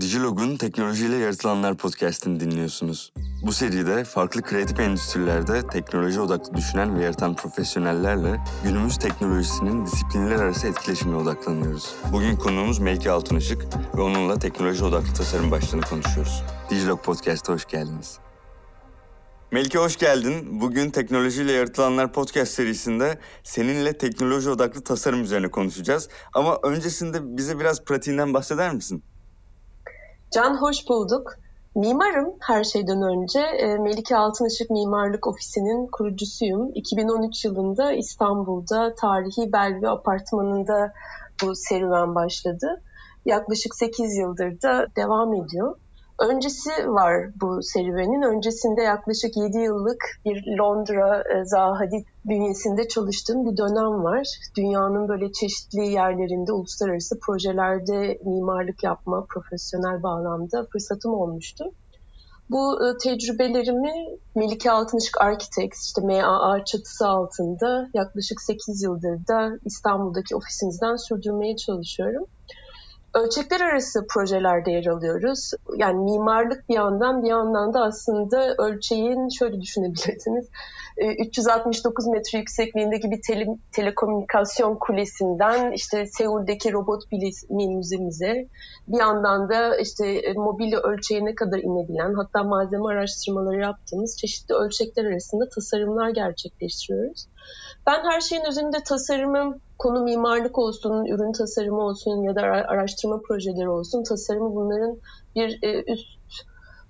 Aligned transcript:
Digilog'un 0.00 0.56
Teknolojiyle 0.56 1.16
Yaratılanlar 1.16 1.76
podcastini 1.76 2.40
dinliyorsunuz. 2.40 3.12
Bu 3.42 3.52
seride 3.52 4.04
farklı 4.04 4.42
kreatif 4.42 4.80
endüstrilerde 4.80 5.66
teknoloji 5.66 6.20
odaklı 6.20 6.54
düşünen 6.54 6.98
ve 6.98 7.04
yaratan 7.04 7.36
profesyonellerle 7.36 8.40
günümüz 8.64 8.96
teknolojisinin 8.96 9.86
disiplinler 9.86 10.36
arası 10.36 10.66
etkileşimine 10.66 11.16
odaklanıyoruz. 11.16 11.94
Bugün 12.12 12.36
konuğumuz 12.36 12.78
Melike 12.78 13.10
Altunışık 13.10 13.62
ve 13.96 14.00
onunla 14.02 14.38
teknoloji 14.38 14.84
odaklı 14.84 15.14
tasarım 15.14 15.50
başlığını 15.50 15.82
konuşuyoruz. 15.82 16.42
Digilog 16.70 17.04
Podcast'a 17.04 17.52
hoş 17.52 17.66
geldiniz. 17.66 18.18
Melike 19.52 19.78
hoş 19.78 19.96
geldin. 19.96 20.60
Bugün 20.60 20.90
Teknolojiyle 20.90 21.52
Yaratılanlar 21.52 22.12
podcast 22.12 22.52
serisinde 22.52 23.18
seninle 23.44 23.98
teknoloji 23.98 24.50
odaklı 24.50 24.84
tasarım 24.84 25.22
üzerine 25.22 25.50
konuşacağız. 25.50 26.08
Ama 26.32 26.58
öncesinde 26.62 27.36
bize 27.36 27.60
biraz 27.60 27.84
pratiğinden 27.84 28.34
bahseder 28.34 28.74
misin? 28.74 29.04
Can 30.36 30.56
hoş 30.56 30.88
bulduk. 30.88 31.34
Mimarım 31.74 32.34
her 32.40 32.64
şeyden 32.64 33.02
önce. 33.02 33.40
E, 33.40 33.78
Melike 33.78 34.16
Altınışık 34.16 34.70
Mimarlık 34.70 35.26
Ofisi'nin 35.26 35.86
kurucusuyum. 35.86 36.70
2013 36.74 37.44
yılında 37.44 37.92
İstanbul'da 37.92 38.94
tarihi 38.94 39.52
Bellevue 39.52 39.88
Apartmanı'nda 39.88 40.92
bu 41.42 41.54
serüven 41.54 42.14
başladı. 42.14 42.82
Yaklaşık 43.24 43.74
8 43.74 44.16
yıldır 44.16 44.62
da 44.62 44.86
devam 44.96 45.34
ediyor. 45.34 45.76
Öncesi 46.18 46.70
var 46.86 47.30
bu 47.40 47.62
serüvenin. 47.62 48.22
Öncesinde 48.22 48.82
yaklaşık 48.82 49.36
7 49.36 49.58
yıllık 49.58 50.20
bir 50.24 50.56
Londra 50.58 51.18
e, 51.18 51.44
Zaha 51.44 51.80
Hadid 51.80 52.06
bünyesinde 52.24 52.88
çalıştığım 52.88 53.46
bir 53.46 53.56
dönem 53.56 54.04
var. 54.04 54.26
Dünyanın 54.56 55.08
böyle 55.08 55.32
çeşitli 55.32 55.86
yerlerinde 55.86 56.52
uluslararası 56.52 57.20
projelerde 57.20 58.18
mimarlık 58.24 58.84
yapma 58.84 59.26
profesyonel 59.28 60.02
bağlamda 60.02 60.66
fırsatım 60.72 61.14
olmuştu. 61.14 61.64
Bu 62.50 62.86
e, 62.86 62.98
tecrübelerimi 62.98 63.92
Melike 64.34 64.70
Altınışık 64.70 65.20
Architects, 65.20 65.86
işte 65.86 66.00
MAA 66.00 66.64
çatısı 66.64 67.08
altında 67.08 67.88
yaklaşık 67.94 68.40
8 68.40 68.82
yıldır 68.82 69.26
da 69.28 69.58
İstanbul'daki 69.64 70.36
ofisimizden 70.36 70.96
sürdürmeye 70.96 71.56
çalışıyorum 71.56 72.26
ölçekler 73.16 73.60
arası 73.60 74.06
projelerde 74.10 74.70
yer 74.70 74.86
alıyoruz. 74.86 75.50
Yani 75.76 76.04
mimarlık 76.04 76.68
bir 76.68 76.74
yandan 76.74 77.22
bir 77.22 77.28
yandan 77.28 77.74
da 77.74 77.80
aslında 77.80 78.54
ölçeğin 78.58 79.28
şöyle 79.28 79.60
düşünebilirsiniz. 79.60 80.48
369 81.18 82.06
e, 82.06 82.10
metre 82.10 82.38
yüksekliğindeki 82.38 83.10
bir 83.10 83.22
tele, 83.22 83.46
telekomünikasyon 83.72 84.76
kulesinden 84.80 85.72
işte 85.72 86.06
Seul'deki 86.06 86.72
robot 86.72 87.02
bilimi 87.12 87.76
müzemize 87.76 88.48
bir 88.88 88.98
yandan 88.98 89.48
da 89.48 89.76
işte 89.76 90.06
e, 90.08 90.32
mobilya 90.32 90.80
ölçeğine 90.80 91.34
kadar 91.34 91.58
inebilen 91.58 92.14
hatta 92.14 92.42
malzeme 92.42 92.84
araştırmaları 92.88 93.60
yaptığımız 93.60 94.16
çeşitli 94.18 94.54
ölçekler 94.54 95.04
arasında 95.04 95.48
tasarımlar 95.48 96.10
gerçekleştiriyoruz. 96.10 97.26
Ben 97.86 98.04
her 98.10 98.20
şeyin 98.20 98.44
özünde 98.44 98.82
tasarımım, 98.84 99.60
konu 99.78 100.02
mimarlık 100.02 100.58
olsun, 100.58 101.06
ürün 101.06 101.32
tasarımı 101.32 101.80
olsun 101.80 102.22
ya 102.22 102.34
da 102.34 102.40
araştırma 102.42 103.20
projeleri 103.28 103.68
olsun, 103.68 104.02
tasarımı 104.02 104.54
bunların 104.54 104.98
bir 105.36 105.58
e, 105.62 105.92
üst 105.92 106.08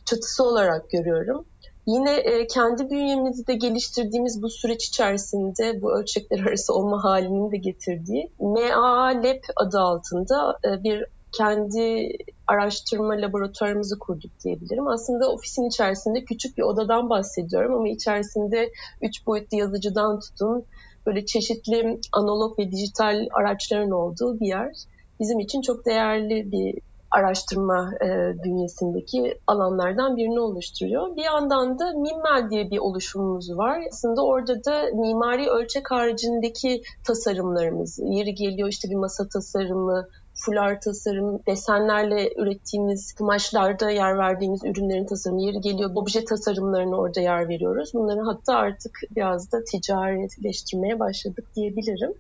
çatısı 0.05 0.45
olarak 0.45 0.91
görüyorum. 0.91 1.45
Yine 1.87 2.15
e, 2.17 2.47
kendi 2.47 2.91
bünyemizde 2.91 3.55
geliştirdiğimiz 3.55 4.43
bu 4.43 4.51
süreç 4.51 4.89
içerisinde 4.89 5.83
bu 5.83 5.99
ölçekler 5.99 6.41
arası 6.41 6.75
olma 6.75 7.05
halinin 7.05 7.51
de 7.53 7.57
getirdiği 7.57 8.33
MAA 8.41 9.07
Lab 9.07 9.43
adı 9.57 9.79
altında 9.81 10.59
e, 10.65 10.83
bir 10.83 11.05
kendi 11.33 12.09
araştırma 12.47 13.15
laboratuvarımızı 13.15 13.99
kurduk 13.99 14.31
diyebilirim. 14.45 14.89
Aslında 14.89 15.33
ofisin 15.33 15.69
içerisinde 15.69 16.25
küçük 16.25 16.59
bir 16.59 16.63
odadan 16.63 17.11
bahsediyorum 17.11 17.75
ama 17.75 17.89
içerisinde 17.89 18.71
üç 19.03 19.27
boyutlu 19.27 19.59
yazıcıdan 19.59 20.21
tutun 20.21 20.65
böyle 21.07 21.27
çeşitli 21.27 22.01
analog 22.13 22.59
ve 22.59 22.71
dijital 22.73 23.27
araçların 23.33 23.91
olduğu 23.91 24.41
bir 24.41 24.47
yer. 24.47 24.73
Bizim 25.21 25.41
için 25.41 25.61
çok 25.61 25.87
değerli 25.87 26.53
bir 26.53 26.79
araştırma 27.11 27.91
e, 28.05 28.07
bünyesindeki 28.45 29.39
alanlardan 29.47 30.17
birini 30.17 30.41
oluşturuyor. 30.41 31.17
Bir 31.17 31.23
yandan 31.23 31.79
da 31.79 31.93
MIMMEL 31.93 32.51
diye 32.51 32.71
bir 32.71 32.79
oluşumumuz 32.79 33.59
var. 33.59 33.83
Aslında 33.93 34.25
orada 34.25 34.65
da 34.65 34.85
mimari 34.95 35.49
ölçek 35.49 35.91
haricindeki 35.91 36.83
tasarımlarımız, 37.07 37.99
yeri 38.03 38.35
geliyor 38.35 38.69
işte 38.69 38.91
bir 38.91 38.95
masa 38.95 39.29
tasarımı, 39.29 40.09
fular 40.37 40.81
tasarım, 40.81 41.41
desenlerle 41.47 42.35
ürettiğimiz 42.37 43.13
kumaşlarda 43.13 43.91
yer 43.91 44.19
verdiğimiz 44.19 44.65
ürünlerin 44.65 45.07
tasarımı 45.07 45.43
yeri 45.43 45.61
geliyor. 45.61 45.91
Obje 45.95 46.25
tasarımlarına 46.25 46.97
orada 46.97 47.21
yer 47.21 47.49
veriyoruz. 47.49 47.95
Bunları 47.95 48.21
hatta 48.21 48.55
artık 48.55 49.01
biraz 49.17 49.53
da 49.53 49.65
ticaretleştirmeye 49.65 51.01
başladık 51.01 51.45
diyebilirim. 51.57 52.15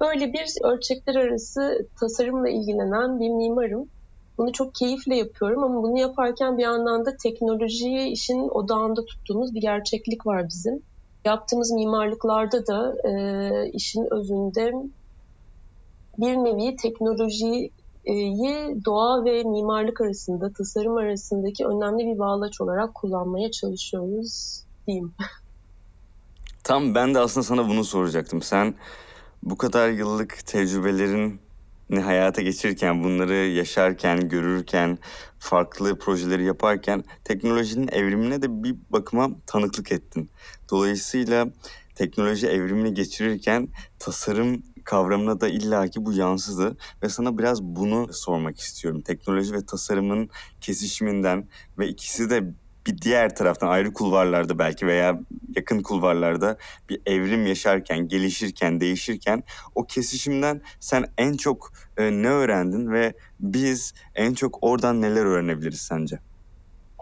Böyle 0.00 0.32
bir 0.32 0.64
ölçekler 0.64 1.14
arası 1.14 1.86
tasarımla 2.00 2.48
ilgilenen 2.48 3.20
bir 3.20 3.28
mimarım. 3.28 3.88
Bunu 4.38 4.52
çok 4.52 4.74
keyifle 4.74 5.16
yapıyorum 5.16 5.64
ama 5.64 5.82
bunu 5.82 5.98
yaparken 5.98 6.58
bir 6.58 6.62
yandan 6.62 7.06
da 7.06 7.16
teknolojiyi 7.16 8.08
işin 8.08 8.48
odağında 8.48 9.04
tuttuğumuz 9.04 9.54
bir 9.54 9.60
gerçeklik 9.60 10.26
var 10.26 10.48
bizim. 10.48 10.82
Yaptığımız 11.24 11.70
mimarlıklarda 11.70 12.66
da 12.66 13.08
e, 13.08 13.70
işin 13.72 14.14
özünde 14.14 14.72
bir 16.18 16.34
nevi 16.34 16.76
teknolojiyi 16.76 17.70
doğa 18.84 19.24
ve 19.24 19.42
mimarlık 19.42 20.00
arasında, 20.00 20.52
tasarım 20.52 20.96
arasındaki 20.96 21.66
önemli 21.66 22.14
bir 22.14 22.18
bağlaç 22.18 22.60
olarak 22.60 22.94
kullanmaya 22.94 23.50
çalışıyoruz 23.50 24.62
diyeyim. 24.86 25.12
Tam 26.64 26.94
ben 26.94 27.14
de 27.14 27.18
aslında 27.18 27.44
sana 27.44 27.68
bunu 27.68 27.84
soracaktım. 27.84 28.42
Sen 28.42 28.74
bu 29.42 29.56
kadar 29.56 29.88
yıllık 29.88 30.46
tecrübelerin 30.46 31.40
hayata 32.02 32.42
geçirirken, 32.42 33.04
bunları 33.04 33.34
yaşarken, 33.34 34.28
görürken, 34.28 34.98
farklı 35.38 35.98
projeleri 35.98 36.44
yaparken 36.44 37.04
teknolojinin 37.24 37.88
evrimine 37.88 38.42
de 38.42 38.62
bir 38.62 38.76
bakıma 38.90 39.30
tanıklık 39.46 39.92
ettin. 39.92 40.30
Dolayısıyla 40.70 41.48
teknoloji 41.94 42.46
evrimini 42.46 42.94
geçirirken 42.94 43.68
tasarım 43.98 44.62
kavramına 44.90 45.40
da 45.40 45.48
illaki 45.48 46.04
bu 46.04 46.12
yansıdı 46.12 46.76
ve 47.02 47.08
sana 47.08 47.38
biraz 47.38 47.62
bunu 47.62 48.12
sormak 48.12 48.58
istiyorum. 48.58 49.00
Teknoloji 49.00 49.52
ve 49.52 49.66
tasarımın 49.66 50.30
kesişiminden 50.60 51.48
ve 51.78 51.88
ikisi 51.88 52.30
de 52.30 52.54
bir 52.86 52.98
diğer 52.98 53.36
taraftan 53.36 53.68
ayrı 53.68 53.92
kulvarlarda 53.92 54.58
belki 54.58 54.86
veya 54.86 55.20
yakın 55.56 55.82
kulvarlarda 55.82 56.56
bir 56.88 57.02
evrim 57.06 57.46
yaşarken, 57.46 58.08
gelişirken, 58.08 58.80
değişirken 58.80 59.42
o 59.74 59.86
kesişimden 59.86 60.62
sen 60.80 61.04
en 61.18 61.32
çok 61.32 61.72
e, 61.96 62.10
ne 62.10 62.28
öğrendin 62.28 62.92
ve 62.92 63.12
biz 63.40 63.94
en 64.14 64.34
çok 64.34 64.58
oradan 64.60 65.02
neler 65.02 65.24
öğrenebiliriz 65.24 65.80
sence? 65.80 66.18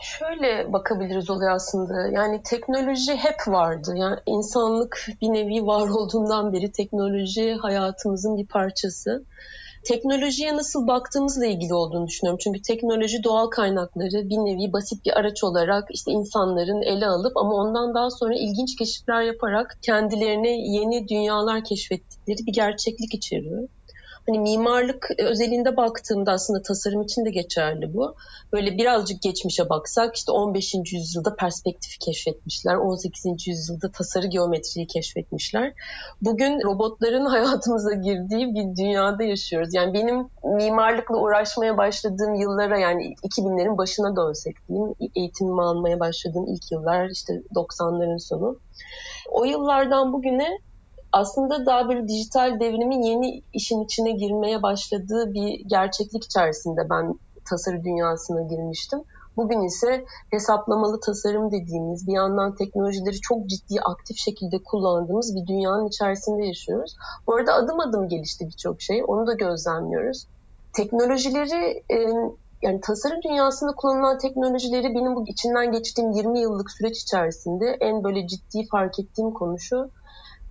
Şöyle 0.01 0.73
bakabiliriz 0.73 1.31
oluyor 1.31 1.53
aslında. 1.53 2.09
Yani 2.09 2.43
teknoloji 2.43 3.17
hep 3.17 3.49
vardı. 3.49 3.95
Yani 3.97 4.17
insanlık 4.27 5.07
bir 5.23 5.29
nevi 5.29 5.67
var 5.67 5.89
olduğundan 5.89 6.53
beri 6.53 6.73
teknoloji 6.73 7.55
hayatımızın 7.55 8.37
bir 8.37 8.47
parçası. 8.47 9.25
Teknolojiye 9.85 10.57
nasıl 10.57 10.87
baktığımızla 10.87 11.47
ilgili 11.47 11.75
olduğunu 11.75 12.07
düşünüyorum. 12.07 12.39
Çünkü 12.45 12.63
teknoloji 12.63 13.25
doğal 13.25 13.47
kaynakları 13.47 14.29
bir 14.29 14.37
nevi 14.37 14.73
basit 14.73 15.05
bir 15.07 15.19
araç 15.19 15.45
olarak 15.45 15.85
işte 15.91 16.13
insanların 16.13 16.83
ele 16.83 17.07
alıp 17.07 17.37
ama 17.37 17.55
ondan 17.55 17.95
daha 17.95 18.11
sonra 18.11 18.35
ilginç 18.35 18.77
keşifler 18.77 19.23
yaparak 19.23 19.79
kendilerine 19.83 20.51
yeni 20.51 21.09
dünyalar 21.09 21.65
keşfettikleri 21.65 22.47
bir 22.47 22.53
gerçeklik 22.53 23.15
içeriyor 23.15 23.69
hani 24.28 24.39
mimarlık 24.39 25.11
özelinde 25.19 25.77
baktığımda 25.77 26.33
aslında 26.33 26.62
tasarım 26.62 27.03
için 27.03 27.25
de 27.25 27.31
geçerli 27.31 27.94
bu. 27.94 28.15
Böyle 28.53 28.79
birazcık 28.79 29.23
geçmişe 29.23 29.69
baksak 29.69 30.17
işte 30.17 30.32
15. 30.32 30.75
yüzyılda 30.93 31.37
perspektifi 31.37 31.99
keşfetmişler. 31.99 32.75
18. 32.75 33.47
yüzyılda 33.47 33.91
tasarı 33.93 34.26
geometriyi 34.26 34.87
keşfetmişler. 34.87 35.73
Bugün 36.23 36.61
robotların 36.64 37.26
hayatımıza 37.35 37.94
girdiği 37.94 38.55
bir 38.55 38.76
dünyada 38.76 39.23
yaşıyoruz. 39.23 39.75
Yani 39.75 39.94
benim 39.94 40.29
mimarlıkla 40.44 41.17
uğraşmaya 41.17 41.76
başladığım 41.76 42.35
yıllara 42.35 42.79
yani 42.79 43.14
2000'lerin 43.23 43.79
başına 43.79 44.17
dönsek 44.17 44.56
diyeyim. 44.69 44.94
Eğitimimi 45.17 45.62
almaya 45.62 46.00
başladığım 46.00 46.47
ilk 46.47 46.73
yıllar 46.73 47.08
işte 47.11 47.43
90'ların 47.55 48.19
sonu. 48.19 48.58
O 49.31 49.44
yıllardan 49.44 50.12
bugüne 50.12 50.58
aslında 51.12 51.66
daha 51.66 51.90
bir 51.90 52.08
dijital 52.08 52.60
devrimin 52.60 53.02
yeni 53.02 53.43
işin 53.52 53.84
içine 53.84 54.10
girmeye 54.10 54.62
başladığı 54.62 55.34
bir 55.34 55.64
gerçeklik 55.66 56.25
içerisinde 56.25 56.90
ben 56.90 57.14
tasarı 57.44 57.84
dünyasına 57.84 58.43
girmiştim. 58.43 59.02
Bugün 59.37 59.60
ise 59.60 60.05
hesaplamalı 60.31 61.00
tasarım 61.00 61.50
dediğimiz 61.50 62.06
bir 62.06 62.12
yandan 62.12 62.55
teknolojileri 62.55 63.20
çok 63.20 63.46
ciddi 63.46 63.81
aktif 63.81 64.16
şekilde 64.16 64.58
kullandığımız 64.58 65.37
bir 65.37 65.46
dünyanın 65.46 65.88
içerisinde 65.88 66.46
yaşıyoruz. 66.46 66.96
Bu 67.26 67.34
arada 67.34 67.55
adım 67.55 67.81
adım 67.81 68.08
gelişti 68.08 68.46
birçok 68.46 68.81
şey. 68.82 69.05
Onu 69.06 69.26
da 69.26 69.34
gözlemliyoruz. 69.34 70.26
Teknolojileri 70.72 71.82
yani 72.62 72.81
tasarım 72.81 73.22
dünyasında 73.22 73.72
kullanılan 73.72 74.19
teknolojileri 74.19 74.94
benim 74.94 75.16
bu 75.16 75.28
içinden 75.28 75.72
geçtiğim 75.72 76.10
20 76.10 76.40
yıllık 76.40 76.70
süreç 76.70 77.02
içerisinde 77.02 77.76
en 77.81 78.05
böyle 78.05 78.26
ciddi 78.26 78.66
fark 78.66 78.99
ettiğim 78.99 79.31
konu 79.31 79.58
şu. 79.58 79.90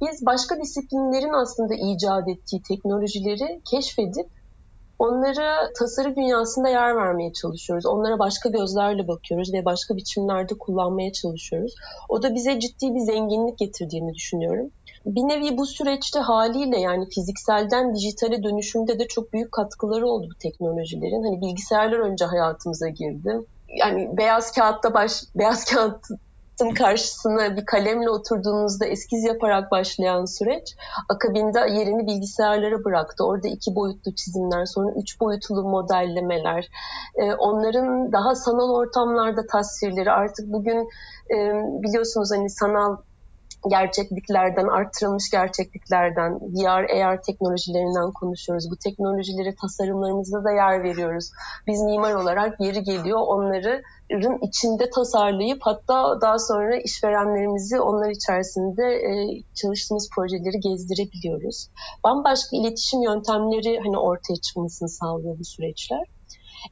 Biz 0.01 0.25
başka 0.25 0.59
disiplinlerin 0.61 1.33
aslında 1.33 1.73
icat 1.75 2.27
ettiği 2.27 2.61
teknolojileri 2.61 3.61
keşfedip 3.71 4.29
onlara 4.99 5.73
tasarım 5.79 6.15
dünyasında 6.15 6.69
yer 6.69 6.95
vermeye 6.95 7.33
çalışıyoruz. 7.33 7.85
Onlara 7.85 8.19
başka 8.19 8.49
gözlerle 8.49 9.07
bakıyoruz 9.07 9.53
ve 9.53 9.65
başka 9.65 9.95
biçimlerde 9.95 10.57
kullanmaya 10.57 11.13
çalışıyoruz. 11.13 11.75
O 12.09 12.23
da 12.23 12.35
bize 12.35 12.59
ciddi 12.59 12.95
bir 12.95 12.99
zenginlik 12.99 13.57
getirdiğini 13.57 14.13
düşünüyorum. 14.13 14.71
Bir 15.05 15.21
nevi 15.21 15.57
bu 15.57 15.65
süreçte 15.65 16.19
haliyle 16.19 16.79
yani 16.79 17.09
fizikselden 17.09 17.95
dijitale 17.95 18.43
dönüşümde 18.43 18.99
de 18.99 19.07
çok 19.07 19.33
büyük 19.33 19.51
katkıları 19.51 20.07
oldu 20.07 20.27
bu 20.31 20.39
teknolojilerin. 20.39 21.23
Hani 21.23 21.41
bilgisayarlar 21.41 21.99
önce 21.99 22.25
hayatımıza 22.25 22.89
girdi. 22.89 23.39
Yani 23.69 24.17
beyaz 24.17 24.51
kağıtta 24.51 24.93
baş 24.93 25.23
beyaz 25.35 25.65
kağıt 25.65 26.05
karşısına 26.75 27.57
bir 27.57 27.65
kalemle 27.65 28.09
oturduğunuzda 28.09 28.85
eskiz 28.85 29.23
yaparak 29.23 29.71
başlayan 29.71 30.25
süreç 30.25 30.75
akabinde 31.09 31.59
yerini 31.59 32.07
bilgisayarlara 32.07 32.85
bıraktı. 32.85 33.25
Orada 33.25 33.47
iki 33.47 33.75
boyutlu 33.75 34.15
çizimler, 34.15 34.65
sonra 34.65 34.91
üç 34.91 35.19
boyutlu 35.19 35.63
modellemeler, 35.63 36.69
e, 37.15 37.33
onların 37.33 38.11
daha 38.11 38.35
sanal 38.35 38.69
ortamlarda 38.69 39.47
tasvirleri 39.47 40.11
artık 40.11 40.47
bugün 40.47 40.89
e, 41.29 41.35
biliyorsunuz 41.83 42.31
hani 42.31 42.49
sanal 42.49 42.97
gerçekliklerden, 43.69 44.67
arttırılmış 44.67 45.29
gerçekliklerden, 45.31 46.39
VR, 46.39 47.03
AR 47.03 47.21
teknolojilerinden 47.21 48.11
konuşuyoruz. 48.11 48.71
Bu 48.71 48.75
teknolojileri 48.75 49.55
tasarımlarımızda 49.55 50.43
da 50.43 50.51
yer 50.51 50.83
veriyoruz. 50.83 51.31
Biz 51.67 51.81
mimar 51.81 52.13
olarak 52.13 52.61
yeri 52.61 52.83
geliyor 52.83 53.19
onları 53.19 53.83
içinde 54.41 54.89
tasarlayıp 54.89 55.59
hatta 55.61 56.21
daha 56.21 56.39
sonra 56.39 56.75
işverenlerimizi 56.77 57.79
onlar 57.79 58.09
içerisinde 58.09 58.83
e, 58.83 59.11
çalıştığımız 59.55 60.09
projeleri 60.15 60.59
gezdirebiliyoruz. 60.59 61.69
Bambaşka 62.03 62.57
iletişim 62.57 63.01
yöntemleri 63.01 63.79
hani 63.79 63.97
ortaya 63.97 64.35
çıkmasını 64.35 64.89
sağlıyor 64.89 65.39
bu 65.39 65.45
süreçler. 65.45 66.16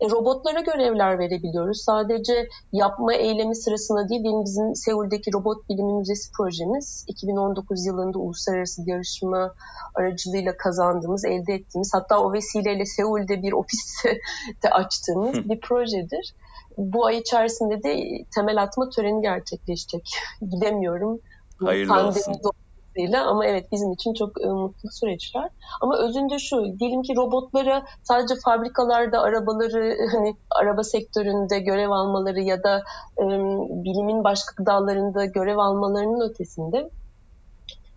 E, 0.01 0.09
robotlara 0.09 0.59
görevler 0.59 1.19
verebiliyoruz. 1.19 1.81
Sadece 1.81 2.47
yapma 2.71 3.13
eylemi 3.13 3.55
sırasında 3.55 4.09
değil, 4.09 4.23
benim 4.23 4.45
bizim 4.45 4.75
Seul'deki 4.75 5.33
Robot 5.33 5.69
Bilimi 5.69 5.93
Müzesi 5.93 6.31
projemiz 6.31 7.05
2019 7.07 7.85
yılında 7.85 8.19
uluslararası 8.19 8.81
yarışma 8.85 9.53
aracılığıyla 9.95 10.57
kazandığımız, 10.57 11.25
elde 11.25 11.53
ettiğimiz 11.53 11.93
hatta 11.93 12.19
o 12.19 12.33
vesileyle 12.33 12.85
Seul'de 12.85 13.41
bir 13.41 13.53
ofis 13.53 14.03
de 14.63 14.69
açtığımız 14.69 15.49
bir 15.49 15.59
projedir. 15.59 16.35
Bu 16.77 17.05
ay 17.05 17.17
içerisinde 17.17 17.83
de 17.83 18.23
temel 18.35 18.61
atma 18.61 18.89
töreni 18.89 19.21
gerçekleşecek. 19.21 20.09
Gidemiyorum. 20.51 21.19
Hayırlı 21.63 22.07
olsun 22.07 22.33
dolayısıyla 22.95 23.27
ama 23.27 23.45
evet 23.45 23.71
bizim 23.71 23.91
için 23.91 24.13
çok 24.13 24.41
e, 24.41 24.47
mutlu 24.47 24.91
süreçler. 24.91 25.49
Ama 25.81 25.97
özünde 25.97 26.39
şu, 26.39 26.79
diyelim 26.79 27.01
ki 27.01 27.15
robotlara 27.15 27.85
sadece 28.03 28.35
fabrikalarda 28.45 29.21
arabaları 29.21 29.97
hani 30.11 30.35
araba 30.51 30.83
sektöründe 30.83 31.59
görev 31.59 31.89
almaları 31.89 32.41
ya 32.41 32.63
da 32.63 32.83
e, 33.17 33.23
bilimin 33.83 34.23
başka 34.23 34.65
dallarında 34.65 35.25
görev 35.25 35.57
almalarının 35.57 36.29
ötesinde 36.29 36.89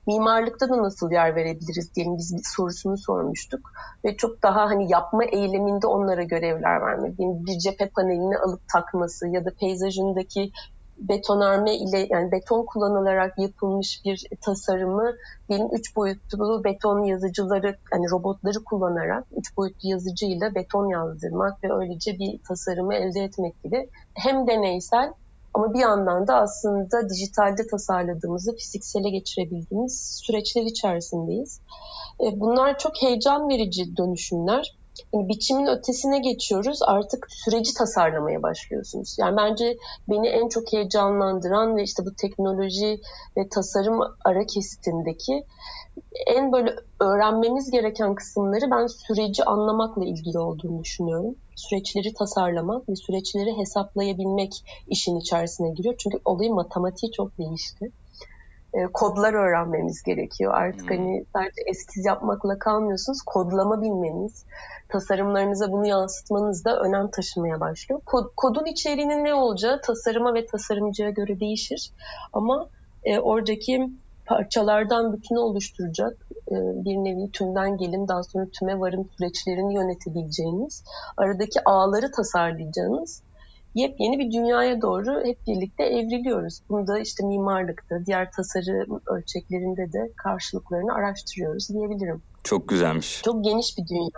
mimarlıkta 0.06 0.68
da 0.68 0.82
nasıl 0.82 1.10
yer 1.10 1.36
verebiliriz 1.36 1.94
diyelim 1.94 2.16
biz 2.18 2.36
bir 2.36 2.42
sorusunu 2.56 2.98
sormuştuk 2.98 3.72
ve 4.04 4.16
çok 4.16 4.42
daha 4.42 4.60
hani 4.60 4.92
yapma 4.92 5.24
eyleminde 5.24 5.86
onlara 5.86 6.22
görevler 6.22 6.80
vermek. 6.80 7.18
Bir 7.18 7.58
cephe 7.58 7.88
panelini 7.88 8.38
alıp 8.38 8.60
takması 8.72 9.28
ya 9.28 9.44
da 9.44 9.50
peyzajındaki 9.60 10.50
betonarme 10.98 11.76
ile 11.76 12.06
yani 12.10 12.32
beton 12.32 12.64
kullanılarak 12.64 13.38
yapılmış 13.38 14.00
bir 14.04 14.26
tasarımı 14.40 15.12
benim 15.48 15.68
üç 15.72 15.96
boyutlu 15.96 16.64
beton 16.64 17.04
yazıcıları 17.04 17.76
hani 17.90 18.10
robotları 18.10 18.64
kullanarak 18.64 19.24
üç 19.36 19.56
boyutlu 19.56 19.88
yazıcıyla 19.88 20.54
beton 20.54 20.86
yazdırmak 20.86 21.64
ve 21.64 21.74
öylece 21.74 22.18
bir 22.18 22.38
tasarımı 22.48 22.94
elde 22.94 23.20
etmek 23.20 23.62
gibi 23.62 23.88
hem 24.14 24.46
deneysel 24.46 25.12
ama 25.54 25.74
bir 25.74 25.78
yandan 25.78 26.26
da 26.26 26.36
aslında 26.36 27.08
dijitalde 27.10 27.66
tasarladığımızı 27.66 28.56
fiziksele 28.56 29.10
geçirebildiğimiz 29.10 30.20
süreçler 30.26 30.62
içerisindeyiz. 30.62 31.60
E, 32.20 32.40
bunlar 32.40 32.78
çok 32.78 33.02
heyecan 33.02 33.48
verici 33.48 33.96
dönüşümler 33.96 34.77
yani 35.14 35.28
biçimin 35.28 35.66
ötesine 35.66 36.18
geçiyoruz. 36.18 36.78
Artık 36.82 37.26
süreci 37.30 37.74
tasarlamaya 37.74 38.42
başlıyorsunuz. 38.42 39.16
Yani 39.18 39.36
bence 39.36 39.78
beni 40.08 40.28
en 40.28 40.48
çok 40.48 40.72
heyecanlandıran 40.72 41.76
ve 41.76 41.82
işte 41.82 42.06
bu 42.06 42.14
teknoloji 42.14 43.00
ve 43.36 43.48
tasarım 43.48 44.00
ara 44.24 44.46
kesitindeki 44.46 45.44
en 46.26 46.52
böyle 46.52 46.76
öğrenmemiz 47.00 47.70
gereken 47.70 48.14
kısımları 48.14 48.70
ben 48.70 48.86
süreci 48.86 49.44
anlamakla 49.44 50.04
ilgili 50.04 50.38
olduğunu 50.38 50.82
düşünüyorum. 50.82 51.34
Süreçleri 51.56 52.14
tasarlamak 52.14 52.88
ve 52.88 52.96
süreçleri 52.96 53.56
hesaplayabilmek 53.58 54.52
işin 54.88 55.16
içerisine 55.16 55.70
giriyor. 55.70 55.94
Çünkü 55.98 56.18
olayın 56.24 56.54
matematiği 56.54 57.12
çok 57.12 57.38
değişti. 57.38 57.92
E, 58.74 58.86
kodlar 58.92 59.34
öğrenmemiz 59.34 60.02
gerekiyor. 60.02 60.54
Artık 60.54 60.90
hmm. 60.90 60.96
hani 60.96 61.24
sadece 61.32 61.62
eskiz 61.66 62.04
yapmakla 62.06 62.58
kalmıyorsunuz. 62.58 63.22
Kodlama 63.26 63.82
bilmeniz, 63.82 64.44
tasarımlarınıza 64.88 65.72
bunu 65.72 65.86
yansıtmanız 65.86 66.64
da 66.64 66.80
önem 66.80 67.10
taşımaya 67.10 67.60
başlıyor. 67.60 68.00
Kod, 68.06 68.30
kodun 68.36 68.64
içeriğinin 68.64 69.24
ne 69.24 69.34
olacağı 69.34 69.80
tasarıma 69.80 70.34
ve 70.34 70.46
tasarımcıya 70.46 71.10
göre 71.10 71.40
değişir. 71.40 71.92
Ama 72.32 72.68
e, 73.04 73.18
oradaki 73.18 73.90
parçalardan 74.26 75.12
bütünü 75.12 75.38
oluşturacak 75.38 76.16
e, 76.50 76.54
bir 76.84 76.96
nevi 76.96 77.30
tümden 77.32 77.76
gelin 77.76 78.08
daha 78.08 78.22
sonra 78.22 78.46
tüme 78.58 78.80
varım 78.80 79.08
süreçlerini 79.16 79.74
yönetebileceğiniz, 79.74 80.84
aradaki 81.16 81.64
ağları 81.64 82.10
tasarlayacağınız 82.10 83.22
yepyeni 83.78 84.18
bir 84.18 84.32
dünyaya 84.32 84.82
doğru 84.82 85.24
hep 85.24 85.46
birlikte 85.46 85.84
evriliyoruz. 85.84 86.60
Bunu 86.68 86.86
da 86.86 86.98
işte 86.98 87.26
mimarlıkta, 87.26 88.06
diğer 88.06 88.32
tasarım 88.32 89.00
ölçeklerinde 89.06 89.92
de 89.92 90.12
karşılıklarını 90.16 90.94
araştırıyoruz 90.94 91.68
diyebilirim. 91.68 92.22
Çok 92.44 92.68
güzelmiş. 92.68 93.22
Çok 93.24 93.44
geniş 93.44 93.78
bir 93.78 93.86
dünya. 93.88 94.08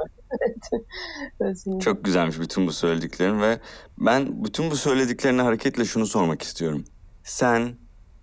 Çok 1.80 2.04
güzelmiş 2.04 2.40
bütün 2.40 2.66
bu 2.66 2.72
söylediklerin 2.72 3.40
ve 3.40 3.58
ben 3.98 4.44
bütün 4.44 4.70
bu 4.70 4.76
söylediklerine 4.76 5.42
hareketle 5.42 5.84
şunu 5.84 6.06
sormak 6.06 6.42
istiyorum. 6.42 6.84
Sen 7.24 7.68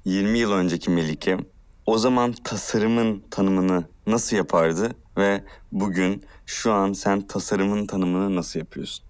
20 0.06 0.40
yıl 0.40 0.52
önceki 0.52 0.90
Melike 0.90 1.38
o 1.86 1.98
zaman 1.98 2.34
tasarımın 2.44 3.24
tanımını 3.32 3.84
nasıl 4.08 4.38
yapardı 4.38 4.92
ve 5.18 5.44
bugün 5.72 6.24
şu 6.46 6.72
an 6.72 6.94
sen 6.94 7.22
tasarımın 7.22 7.88
tanımını 7.88 8.36
nasıl 8.36 8.60
yapıyorsun? 8.60 9.07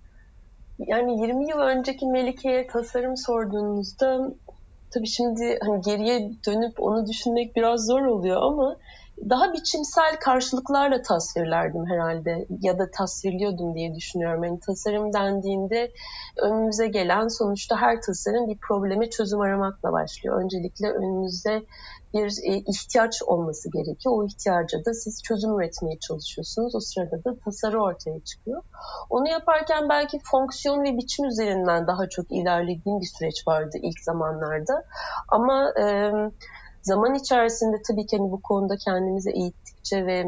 Yani 0.79 1.22
20 1.22 1.50
yıl 1.50 1.60
önceki 1.60 2.05
Melike'ye 2.05 2.67
tasarım 2.67 3.17
sorduğunuzda 3.17 4.19
tabii 4.93 5.07
şimdi 5.07 5.60
hani 5.62 5.81
geriye 5.81 6.19
dönüp 6.48 6.74
onu 6.79 7.07
düşünmek 7.07 7.55
biraz 7.55 7.86
zor 7.86 8.01
oluyor 8.01 8.41
ama 8.41 8.77
daha 9.30 9.54
biçimsel 9.54 10.16
karşılıklarla 10.20 11.02
tasvirlerdim 11.02 11.86
herhalde 11.86 12.48
ya 12.62 12.80
da 12.80 12.92
tasvirliyordum 12.92 13.76
diye 13.76 13.96
düşünüyorum. 13.96 14.44
Yani 14.44 14.60
tasarım 14.60 15.14
dendiğinde 15.14 15.92
önümüze 16.42 16.88
gelen 16.88 17.28
sonuçta 17.28 17.78
her 17.82 18.02
tasarım 18.02 18.48
bir 18.48 18.58
probleme 18.58 19.10
çözüm 19.10 19.42
aramakla 19.42 19.92
başlıyor. 19.92 20.42
Öncelikle 20.44 20.92
önünüzde 20.92 21.64
bir 22.14 22.54
e, 22.54 22.58
ihtiyaç 22.58 23.24
olması 23.24 23.72
gerekiyor. 23.72 24.16
O 24.16 24.26
ihtiyaca 24.26 24.86
da 24.86 24.94
siz 24.94 25.24
çözüm 25.24 25.60
üretmeye 25.60 26.00
çalışıyorsunuz. 26.00 26.76
O 26.76 26.80
sırada 26.80 27.24
da 27.24 27.40
tasarı 27.46 27.82
ortaya 27.82 28.20
çıkıyor. 28.20 28.64
Onu 29.10 29.30
yaparken 29.30 29.90
belki 29.90 30.20
fonksiyon 30.32 30.84
ve 30.84 30.98
biçim 30.98 31.26
üzerinden 31.26 31.88
daha 31.88 32.10
çok 32.10 32.32
ilerlediğim 32.32 33.00
bir 33.00 33.12
süreç 33.18 33.48
vardı 33.48 33.78
ilk 33.82 34.00
zamanlarda. 34.00 34.84
Ama 35.30 35.74
e, 35.80 36.12
zaman 36.88 37.15
içerisinde 37.15 37.77
tabii 37.88 38.06
ki 38.06 38.17
hani 38.17 38.32
bu 38.32 38.41
konuda 38.41 38.77
kendimizi 38.77 39.32
eğittikçe 39.32 40.06
ve 40.06 40.25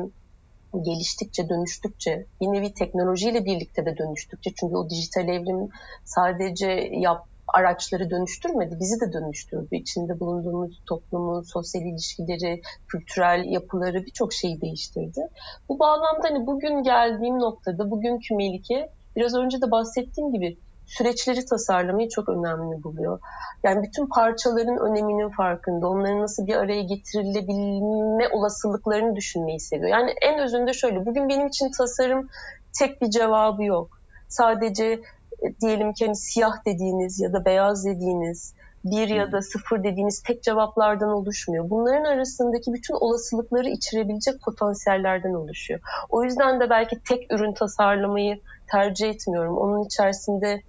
geliştikçe, 0.81 1.49
dönüştükçe, 1.49 2.25
bir 2.41 2.47
nevi 2.47 2.73
teknolojiyle 2.73 3.45
birlikte 3.45 3.85
de 3.85 3.97
dönüştükçe 3.97 4.51
çünkü 4.59 4.75
o 4.75 4.89
dijital 4.89 5.27
evrim 5.27 5.69
sadece 6.05 6.71
yap, 6.91 7.25
araçları 7.47 8.09
dönüştürmedi, 8.09 8.77
bizi 8.79 9.01
de 9.01 9.13
dönüştürdü. 9.13 9.75
İçinde 9.75 10.19
bulunduğumuz 10.19 10.81
toplumun 10.85 11.41
sosyal 11.41 11.83
ilişkileri, 11.85 12.61
kültürel 12.87 13.45
yapıları 13.45 14.05
birçok 14.05 14.33
şeyi 14.33 14.61
değiştirdi. 14.61 15.21
Bu 15.69 15.79
bağlamda 15.79 16.23
hani 16.29 16.47
bugün 16.47 16.83
geldiğim 16.83 17.39
noktada, 17.39 17.91
bugünkü 17.91 18.35
Melike 18.35 18.89
biraz 19.15 19.35
önce 19.35 19.61
de 19.61 19.71
bahsettiğim 19.71 20.31
gibi 20.33 20.57
süreçleri 20.89 21.46
tasarlamayı 21.46 22.10
çok 22.10 22.29
önemli 22.29 22.84
buluyor. 22.84 23.19
Yani 23.63 23.88
bütün 23.88 24.08
parçaların 24.08 24.77
öneminin 24.77 25.29
farkında, 25.29 25.88
onların 25.88 26.22
nasıl 26.22 26.48
bir 26.48 26.55
araya 26.55 26.81
getirilebilme 26.81 28.27
olasılıklarını 28.31 29.15
düşünmeyi 29.15 29.60
seviyor. 29.60 29.89
Yani 29.89 30.13
en 30.22 30.39
özünde 30.39 30.74
şöyle, 30.74 31.05
bugün 31.05 31.29
benim 31.29 31.48
için 31.48 31.72
tasarım 31.77 32.29
tek 32.79 33.01
bir 33.01 33.10
cevabı 33.10 33.63
yok. 33.63 34.00
Sadece 34.27 34.86
e, 35.41 35.60
diyelim 35.62 35.93
ki 35.93 36.05
hani 36.05 36.15
siyah 36.15 36.65
dediğiniz 36.65 37.19
ya 37.19 37.34
da 37.34 37.46
beyaz 37.46 37.86
dediğiniz 37.86 38.53
bir 38.86 39.08
ya 39.08 39.31
da 39.31 39.41
sıfır 39.41 39.84
dediğiniz 39.84 40.24
tek 40.24 40.43
cevaplardan 40.43 41.10
oluşmuyor. 41.10 41.69
Bunların 41.69 42.03
arasındaki 42.03 42.74
bütün 42.74 42.93
olasılıkları 42.93 43.69
içirebilecek 43.69 44.41
potansiyellerden 44.41 45.34
oluşuyor. 45.34 45.79
O 46.10 46.24
yüzden 46.24 46.60
de 46.60 46.69
belki 46.69 47.00
tek 47.10 47.34
ürün 47.34 47.53
tasarlamayı 47.53 48.39
tercih 48.71 49.09
etmiyorum. 49.09 49.57
Onun 49.57 49.85
içerisinde 49.85 50.61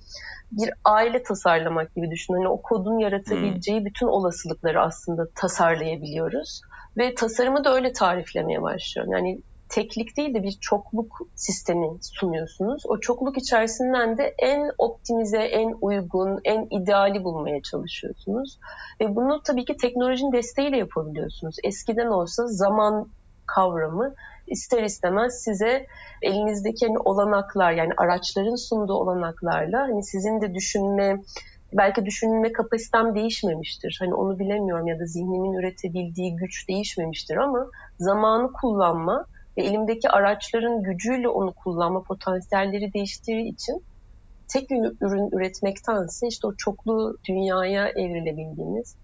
bir 0.53 0.71
aile 0.85 1.23
tasarlamak 1.23 1.95
gibi 1.95 2.11
düşün. 2.11 2.35
Hani 2.35 2.49
o 2.49 2.63
kodun 2.63 2.99
yaratabileceği 2.99 3.79
hmm. 3.79 3.87
bütün 3.87 4.07
olasılıkları 4.07 4.83
aslında 4.83 5.27
tasarlayabiliyoruz. 5.35 6.61
Ve 6.97 7.15
tasarımı 7.15 7.65
da 7.65 7.75
öyle 7.75 7.93
tariflemeye 7.93 8.63
başlıyorum. 8.63 9.13
Yani 9.13 9.41
teklik 9.69 10.17
değil 10.17 10.35
de 10.35 10.43
bir 10.43 10.53
çokluk 10.61 11.21
sistemi 11.35 11.89
sunuyorsunuz. 12.01 12.83
O 12.87 13.01
çokluk 13.01 13.39
içerisinden 13.39 14.19
de 14.19 14.35
en 14.39 14.71
optimize, 14.79 15.39
en 15.39 15.77
uygun, 15.81 16.41
en 16.45 16.67
ideali 16.71 17.25
bulmaya 17.25 17.63
çalışıyorsunuz. 17.63 18.59
Ve 19.01 19.17
bunu 19.17 19.43
tabii 19.43 19.65
ki 19.65 19.77
teknolojinin 19.77 20.33
desteğiyle 20.33 20.77
yapabiliyorsunuz. 20.77 21.57
Eskiden 21.65 22.07
olsa 22.07 22.47
zaman 22.47 23.09
kavramı 23.47 24.15
ister 24.51 24.83
istemez 24.83 25.43
size 25.45 25.87
elinizdeki 26.23 26.87
hani 26.87 26.99
olanaklar 26.99 27.73
yani 27.73 27.91
araçların 27.97 28.69
sunduğu 28.69 28.95
olanaklarla 28.95 29.81
hani 29.81 30.05
sizin 30.05 30.41
de 30.41 30.55
düşünme 30.55 31.21
belki 31.73 32.07
düşünme 32.07 32.53
kapasitem 32.53 33.15
değişmemiştir. 33.15 33.97
Hani 34.01 34.15
onu 34.15 34.39
bilemiyorum 34.39 34.87
ya 34.87 34.99
da 35.01 35.07
zihnimin 35.07 35.53
üretebildiği 35.53 36.37
güç 36.37 36.69
değişmemiştir 36.69 37.37
ama 37.37 37.67
zamanı 37.99 38.53
kullanma 38.53 39.27
ve 39.57 39.63
elimdeki 39.63 40.09
araçların 40.09 40.83
gücüyle 40.83 41.29
onu 41.29 41.53
kullanma 41.53 42.03
potansiyelleri 42.03 42.93
değiştiği 42.93 43.53
için 43.53 43.85
tek 44.49 44.71
ürün 44.71 45.37
üretmektense 45.37 46.27
işte 46.27 46.47
o 46.47 46.55
çoklu 46.55 47.17
dünyaya 47.29 47.89
evrilebildiğimiz 47.89 48.97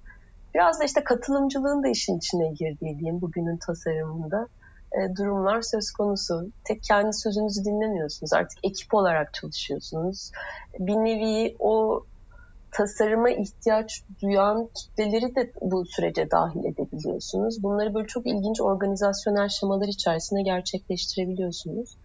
biraz 0.55 0.81
da 0.81 0.85
işte 0.85 1.05
katılımcılığın 1.05 1.83
da 1.83 1.88
işin 1.88 2.19
içine 2.19 2.49
girdiği 2.49 2.99
diyeyim 2.99 3.21
bugünün 3.21 3.57
tasarımında 3.57 4.49
e, 4.93 5.16
durumlar 5.16 5.62
söz 5.62 5.90
konusu. 5.90 6.50
Tek 6.64 6.83
kendi 6.83 7.12
sözünüzü 7.12 7.64
dinlemiyorsunuz. 7.64 8.33
Artık 8.33 8.59
ekip 8.62 8.95
olarak 8.95 9.35
çalışıyorsunuz. 9.35 10.31
Bir 10.78 10.95
nevi 10.95 11.57
o 11.59 12.05
tasarıma 12.76 13.31
ihtiyaç 13.31 14.02
duyan 14.23 14.69
kitleleri 14.75 15.35
de 15.35 15.52
bu 15.61 15.85
sürece 15.87 16.31
dahil 16.31 16.64
edebiliyorsunuz. 16.64 17.62
Bunları 17.62 17.95
böyle 17.95 18.07
çok 18.07 18.26
ilginç 18.26 18.61
organizasyonel 18.61 19.49
şemalar 19.49 19.88
içerisinde 19.88 20.43
gerçekleştirebiliyorsunuz. 20.43 21.97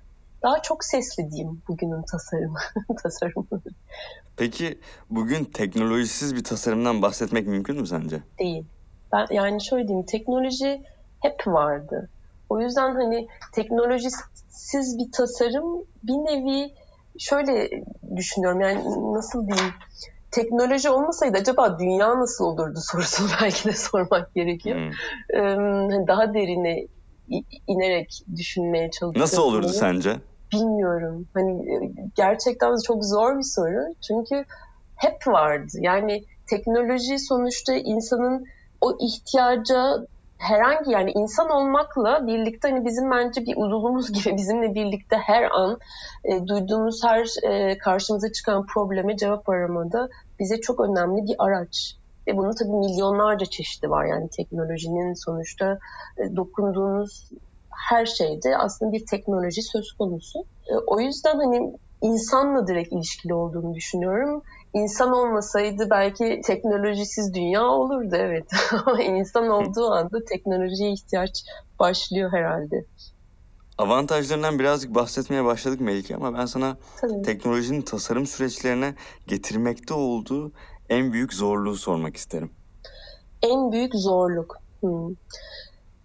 Daha 0.44 0.62
çok 0.62 0.84
sesli 0.84 1.32
diyeyim 1.32 1.62
bugünün 1.68 2.02
tasarımı. 2.02 2.60
tasarımı. 3.04 3.46
Peki 4.38 4.80
bugün 5.10 5.46
teknolojisiz 5.46 6.36
bir 6.36 6.44
tasarımdan 6.44 7.02
bahsetmek 7.02 7.48
mümkün 7.48 7.82
mü 7.82 7.88
sence? 7.88 8.20
Değil. 8.40 8.66
Ben 9.14 9.28
yani 9.32 9.64
şöyle 9.64 9.88
diyeyim 9.88 10.06
teknoloji 10.06 10.82
hep 11.20 11.48
vardı. 11.48 12.10
O 12.52 12.62
yüzden 12.62 12.96
hani 12.96 13.28
teknolojisiz 13.54 14.98
bir 14.98 15.12
tasarım 15.12 15.86
bir 16.04 16.14
nevi 16.14 16.74
şöyle 17.20 17.70
düşünüyorum 18.16 18.62
yani 18.62 18.84
nasıl 19.14 19.48
diyeyim 19.48 19.74
teknoloji 20.32 20.90
olmasaydı 20.90 21.38
acaba 21.38 21.80
dünya 21.80 22.20
nasıl 22.20 22.46
olurdu 22.46 22.80
sorusunu 22.92 23.30
belki 23.42 23.70
de 23.70 23.74
sormak 23.74 24.36
gerekiyor. 24.36 24.78
Hmm. 24.78 26.08
Daha 26.08 26.34
derine 26.34 26.88
inerek 27.68 28.24
düşünmeye 28.38 28.92
çalışıyorum. 28.92 29.22
Nasıl 29.22 29.42
olurdu 29.42 29.70
sence? 29.70 30.16
Bilmiyorum. 30.54 31.28
Hani 31.34 31.66
gerçekten 32.16 32.76
çok 32.88 33.06
zor 33.06 33.38
bir 33.38 33.44
soru. 33.44 33.94
Çünkü 34.08 34.46
hep 34.96 35.28
vardı. 35.28 35.78
Yani 35.80 36.24
teknoloji 36.50 37.20
sonuçta 37.20 37.74
insanın 37.74 38.46
o 38.82 38.98
ihtiyaca 39.02 40.08
herhangi 40.42 40.92
yani 40.92 41.12
insan 41.12 41.50
olmakla 41.50 42.28
birlikte 42.28 42.70
hani 42.70 42.86
bizim 42.86 43.12
bence 43.12 43.42
bir 43.42 43.58
uzuvumuz 43.58 44.12
gibi 44.14 44.38
bizimle 44.38 44.76
birlikte 44.76 45.18
her 45.18 45.44
an 45.44 45.80
e, 46.24 46.48
duyduğumuz 46.48 47.04
her 47.04 47.28
e, 47.50 47.78
karşımıza 47.78 48.32
çıkan 48.32 48.66
probleme 48.66 49.18
cevap 49.18 49.50
aramada 49.50 50.10
bize 50.40 50.60
çok 50.60 50.80
önemli 50.80 51.22
bir 51.28 51.36
araç. 51.40 51.96
Ve 52.28 52.38
bunun 52.38 52.56
tabii 52.56 52.90
milyonlarca 52.90 53.46
çeşidi 53.46 53.90
var 53.90 54.06
yani 54.06 54.30
teknolojinin 54.30 55.14
sonuçta 55.26 55.80
e, 56.18 56.36
dokunduğunuz 56.36 57.30
her 57.90 58.06
şeyde 58.06 58.58
aslında 58.58 58.92
bir 58.92 59.06
teknoloji 59.06 59.62
söz 59.62 59.92
konusu. 59.92 60.40
E, 60.68 60.74
o 60.88 61.00
yüzden 61.00 61.36
hani 61.36 61.74
insanla 62.02 62.68
direkt 62.68 62.94
ilişkili 62.94 63.34
olduğunu 63.34 63.74
düşünüyorum. 63.74 64.42
İnsan 64.74 65.12
olmasaydı 65.12 65.90
belki 65.90 66.42
teknolojisiz 66.46 67.34
dünya 67.34 67.64
olurdu 67.64 68.16
evet. 68.16 68.46
Ama 68.86 69.02
insan 69.02 69.48
olduğu 69.50 69.92
anda 69.92 70.26
teknolojiye 70.26 70.92
ihtiyaç 70.92 71.44
başlıyor 71.80 72.32
herhalde. 72.32 72.86
Avantajlarından 73.78 74.60
birazcık 74.60 74.96
bahsetmeye 74.96 75.46
başladık 75.46 75.82
Melike 75.82 76.16
ama 76.16 76.34
ben 76.34 76.46
sana 76.46 76.78
Tabii. 77.02 77.22
teknolojinin 77.22 77.82
tasarım 77.82 78.26
süreçlerine 78.26 78.96
getirmekte 79.28 79.94
olduğu 79.94 80.52
en 80.90 81.14
büyük 81.14 81.34
zorluğu 81.34 81.76
sormak 81.76 82.18
isterim. 82.18 82.52
En 83.42 83.72
büyük 83.72 83.96
zorluk. 83.96 84.58
Hmm. 84.82 85.16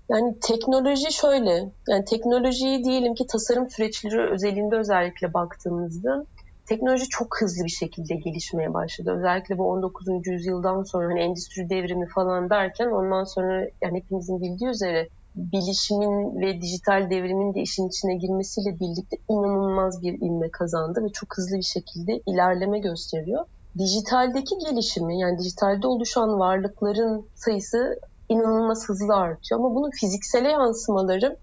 Yani 0.08 0.40
teknoloji 0.40 1.12
şöyle, 1.12 1.72
yani 1.88 2.04
teknolojiyi 2.04 2.84
diyelim 2.84 3.14
ki 3.14 3.26
tasarım 3.26 3.70
süreçleri 3.70 4.30
özelinde 4.30 4.76
özellikle 4.76 5.34
baktığımızda 5.34 6.26
teknoloji 6.66 7.08
çok 7.08 7.40
hızlı 7.40 7.64
bir 7.64 7.70
şekilde 7.70 8.14
gelişmeye 8.14 8.74
başladı. 8.74 9.14
Özellikle 9.18 9.58
bu 9.58 9.70
19. 9.70 10.06
yüzyıldan 10.26 10.82
sonra 10.82 11.06
hani 11.06 11.20
endüstri 11.20 11.70
devrimi 11.70 12.08
falan 12.08 12.50
derken 12.50 12.86
ondan 12.86 13.24
sonra 13.24 13.68
yani 13.82 13.98
hepimizin 13.98 14.40
bildiği 14.40 14.68
üzere 14.68 15.08
bilişimin 15.36 16.40
ve 16.40 16.60
dijital 16.60 17.10
devrimin 17.10 17.54
de 17.54 17.60
işin 17.60 17.88
içine 17.88 18.14
girmesiyle 18.14 18.80
birlikte 18.80 19.16
inanılmaz 19.28 20.02
bir 20.02 20.12
ilme 20.12 20.50
kazandı 20.50 21.04
ve 21.04 21.08
çok 21.08 21.36
hızlı 21.36 21.56
bir 21.56 21.62
şekilde 21.62 22.22
ilerleme 22.26 22.78
gösteriyor. 22.78 23.44
Dijitaldeki 23.78 24.54
gelişimi 24.58 25.18
yani 25.20 25.38
dijitalde 25.38 25.86
oluşan 25.86 26.38
varlıkların 26.38 27.26
sayısı 27.34 28.00
inanılmaz 28.28 28.88
hızlı 28.88 29.14
artıyor 29.14 29.60
ama 29.60 29.74
bunun 29.74 29.90
fiziksele 29.90 30.48
yansımaları 30.48 31.36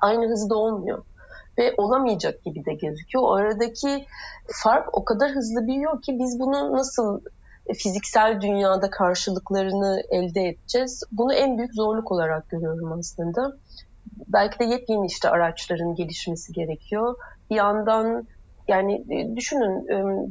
aynı 0.00 0.28
hızda 0.28 0.56
olmuyor 0.56 1.04
ve 1.60 1.74
olamayacak 1.76 2.44
gibi 2.44 2.64
de 2.64 2.74
gözüküyor. 2.74 3.24
O 3.24 3.32
aradaki 3.32 4.06
fark 4.64 4.98
o 4.98 5.04
kadar 5.04 5.30
hızlı 5.30 5.66
büyüyor 5.66 6.02
ki 6.02 6.18
biz 6.18 6.40
bunu 6.40 6.72
nasıl 6.72 7.20
fiziksel 7.74 8.40
dünyada 8.40 8.90
karşılıklarını 8.90 10.02
elde 10.10 10.48
edeceğiz? 10.48 11.02
Bunu 11.12 11.34
en 11.34 11.58
büyük 11.58 11.74
zorluk 11.74 12.12
olarak 12.12 12.48
görüyorum 12.48 12.92
aslında. 12.92 13.56
Belki 14.28 14.58
de 14.58 14.64
yepyeni 14.64 15.06
işte 15.06 15.28
araçların 15.28 15.94
gelişmesi 15.94 16.52
gerekiyor. 16.52 17.14
Bir 17.50 17.56
yandan 17.56 18.26
yani 18.68 19.04
e, 19.10 19.36
düşünün 19.36 19.86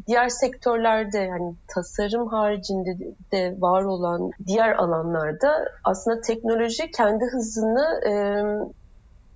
diğer 0.08 0.30
sektörlerde 0.30 1.18
yani 1.18 1.56
tasarım 1.68 2.28
haricinde 2.28 2.98
de 3.32 3.56
var 3.60 3.84
olan 3.84 4.32
diğer 4.48 4.76
alanlarda 4.76 5.66
aslında 5.84 6.22
teknoloji 6.22 6.92
kendi 6.92 7.26
hızını 7.26 8.02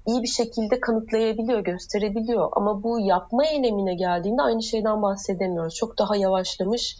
iyi 0.08 0.24
bir 0.24 0.28
şekilde 0.28 0.80
kanıtlayabiliyor, 0.80 1.60
gösterebiliyor. 1.60 2.50
Ama 2.52 2.84
bu 2.84 3.00
yapma 3.00 3.46
eylemine 3.46 3.96
geldiğinde 3.96 4.42
aynı 4.42 4.64
şeyden 4.64 5.02
bahsedemiyoruz. 5.02 5.76
Çok 5.76 5.98
daha 5.98 6.16
yavaşlamış, 6.16 6.98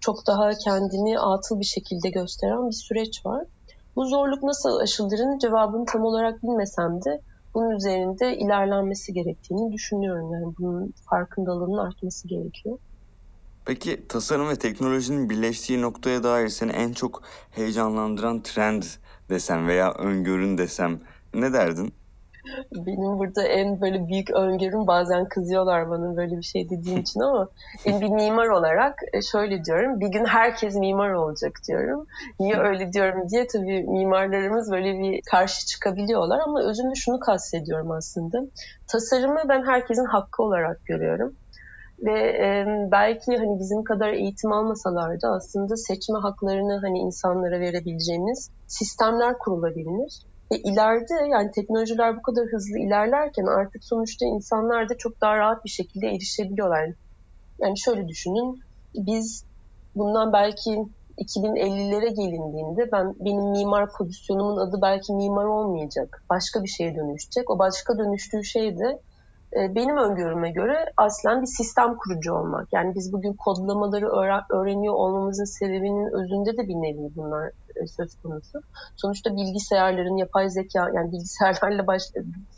çok 0.00 0.26
daha 0.26 0.50
kendini 0.54 1.18
atıl 1.18 1.60
bir 1.60 1.64
şekilde 1.64 2.10
gösteren 2.10 2.68
bir 2.68 2.74
süreç 2.74 3.26
var. 3.26 3.44
Bu 3.96 4.04
zorluk 4.06 4.42
nasıl 4.42 4.78
aşıldırın 4.78 5.38
cevabını 5.38 5.84
tam 5.86 6.04
olarak 6.04 6.42
bilmesem 6.42 7.04
de 7.04 7.20
bunun 7.54 7.70
üzerinde 7.70 8.36
ilerlenmesi 8.36 9.12
gerektiğini 9.12 9.72
düşünüyorum. 9.72 10.32
Yani 10.32 10.54
bunun 10.58 10.94
farkındalığının 11.10 11.78
artması 11.78 12.28
gerekiyor. 12.28 12.78
Peki 13.64 14.08
tasarım 14.08 14.48
ve 14.48 14.56
teknolojinin 14.56 15.30
birleştiği 15.30 15.82
noktaya 15.82 16.22
dair 16.22 16.48
seni 16.48 16.72
en 16.72 16.92
çok 16.92 17.22
heyecanlandıran 17.50 18.42
trend 18.42 18.82
desem 19.30 19.66
veya 19.66 19.92
öngörün 19.92 20.58
desem 20.58 21.00
ne 21.34 21.52
derdin? 21.52 21.94
Benim 22.72 23.18
burada 23.18 23.42
en 23.42 23.80
böyle 23.80 24.08
büyük 24.08 24.30
öngörüm 24.30 24.86
bazen 24.86 25.28
kızıyorlar 25.28 25.90
bana 25.90 26.16
böyle 26.16 26.36
bir 26.36 26.42
şey 26.42 26.70
dediğim 26.70 27.00
için 27.00 27.20
ama 27.20 27.48
bir 27.86 28.08
mimar 28.08 28.46
olarak 28.46 28.98
e, 29.12 29.22
şöyle 29.22 29.64
diyorum. 29.64 30.00
Bir 30.00 30.08
gün 30.08 30.24
herkes 30.24 30.74
mimar 30.74 31.10
olacak 31.10 31.52
diyorum. 31.68 32.06
Niye 32.40 32.56
öyle 32.56 32.92
diyorum 32.92 33.28
diye 33.28 33.46
tabii 33.46 33.82
mimarlarımız 33.82 34.70
böyle 34.70 34.98
bir 34.98 35.20
karşı 35.30 35.66
çıkabiliyorlar 35.66 36.40
ama 36.40 36.62
özünde 36.62 36.94
şunu 36.94 37.20
kastediyorum 37.20 37.90
aslında. 37.90 38.42
Tasarımı 38.86 39.40
ben 39.48 39.66
herkesin 39.66 40.04
hakkı 40.04 40.42
olarak 40.42 40.84
görüyorum 40.84 41.36
ve 42.02 42.20
e, 42.20 42.66
belki 42.92 43.36
hani 43.36 43.58
bizim 43.58 43.84
kadar 43.84 44.12
eğitim 44.12 44.52
almasalar 44.52 45.22
da 45.22 45.28
aslında 45.28 45.76
seçme 45.76 46.18
haklarını 46.18 46.80
hani 46.80 46.98
insanlara 46.98 47.60
verebileceğimiz 47.60 48.50
sistemler 48.66 49.38
kurulabilir. 49.38 50.22
E, 50.52 50.56
ileride 50.56 51.14
yani 51.30 51.50
teknolojiler 51.50 52.16
bu 52.16 52.22
kadar 52.22 52.44
hızlı 52.46 52.78
ilerlerken 52.78 53.46
artık 53.46 53.84
sonuçta 53.84 54.26
insanlar 54.26 54.88
da 54.88 54.98
çok 54.98 55.20
daha 55.20 55.36
rahat 55.36 55.64
bir 55.64 55.70
şekilde 55.70 56.06
erişebiliyorlar. 56.06 56.90
Yani 57.58 57.78
şöyle 57.78 58.08
düşünün, 58.08 58.60
biz 58.94 59.44
bundan 59.96 60.32
belki 60.32 60.86
2050'lere 61.18 62.08
gelindiğinde 62.08 62.92
ben 62.92 63.14
benim 63.20 63.50
mimar 63.50 63.92
pozisyonumun 63.92 64.56
adı 64.56 64.78
belki 64.82 65.12
mimar 65.12 65.44
olmayacak. 65.44 66.22
Başka 66.30 66.62
bir 66.62 66.68
şeye 66.68 66.96
dönüşecek. 66.96 67.50
O 67.50 67.58
başka 67.58 67.98
dönüştüğü 67.98 68.44
şey 68.44 68.78
de 68.78 69.00
e, 69.56 69.74
benim 69.74 69.96
öngörüme 69.96 70.50
göre 70.50 70.84
aslen 70.96 71.42
bir 71.42 71.46
sistem 71.46 71.96
kurucu 71.96 72.34
olmak. 72.34 72.68
Yani 72.72 72.94
biz 72.94 73.12
bugün 73.12 73.32
kodlamaları 73.32 74.08
öğreniyor 74.50 74.94
olmamızın 74.94 75.58
sebebinin 75.58 76.12
özünde 76.12 76.56
de 76.56 76.68
bir 76.68 76.74
nevi 76.74 77.10
bunlar 77.16 77.50
söz 77.88 78.14
konusu. 78.22 78.62
Sonuçta 78.96 79.36
bilgisayarların 79.36 80.16
yapay 80.16 80.50
zeka 80.50 80.90
yani 80.94 81.12
bilgisayarlarla 81.12 81.86
baş, 81.86 82.02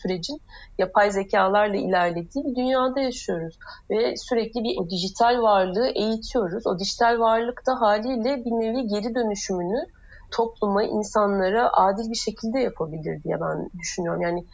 sürecin 0.02 0.40
yapay 0.78 1.11
zekalarla 1.11 1.76
ilerlediği 1.76 2.45
bir 2.45 2.57
dünyada 2.57 3.00
yaşıyoruz 3.00 3.59
ve 3.90 4.16
sürekli 4.16 4.64
bir 4.64 4.90
dijital 4.90 5.43
varlığı 5.43 5.88
eğitiyoruz. 5.88 6.66
O 6.66 6.78
dijital 6.78 7.19
varlık 7.19 7.66
da 7.66 7.81
haliyle 7.81 8.45
bir 8.45 8.50
nevi 8.50 8.87
geri 8.87 9.14
dönüşümünü 9.14 9.87
topluma, 10.31 10.83
insanlara 10.83 11.73
adil 11.73 12.11
bir 12.11 12.16
şekilde 12.16 12.59
yapabilir 12.59 13.23
diye 13.23 13.40
ben 13.40 13.71
düşünüyorum. 13.78 14.21
Yani 14.21 14.45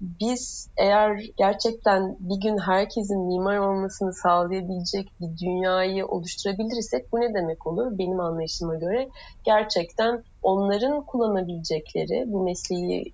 biz 0.00 0.70
eğer 0.76 1.20
gerçekten 1.36 2.16
bir 2.20 2.40
gün 2.40 2.58
herkesin 2.58 3.26
mimar 3.26 3.58
olmasını 3.58 4.12
sağlayabilecek 4.12 5.08
bir 5.20 5.38
dünyayı 5.46 6.06
oluşturabilirsek 6.06 7.12
bu 7.12 7.20
ne 7.20 7.34
demek 7.34 7.66
olur? 7.66 7.98
Benim 7.98 8.20
anlayışıma 8.20 8.74
göre 8.74 9.08
gerçekten 9.44 10.24
onların 10.42 11.04
kullanabilecekleri 11.06 12.24
bu 12.26 12.42
mesleği 12.42 13.12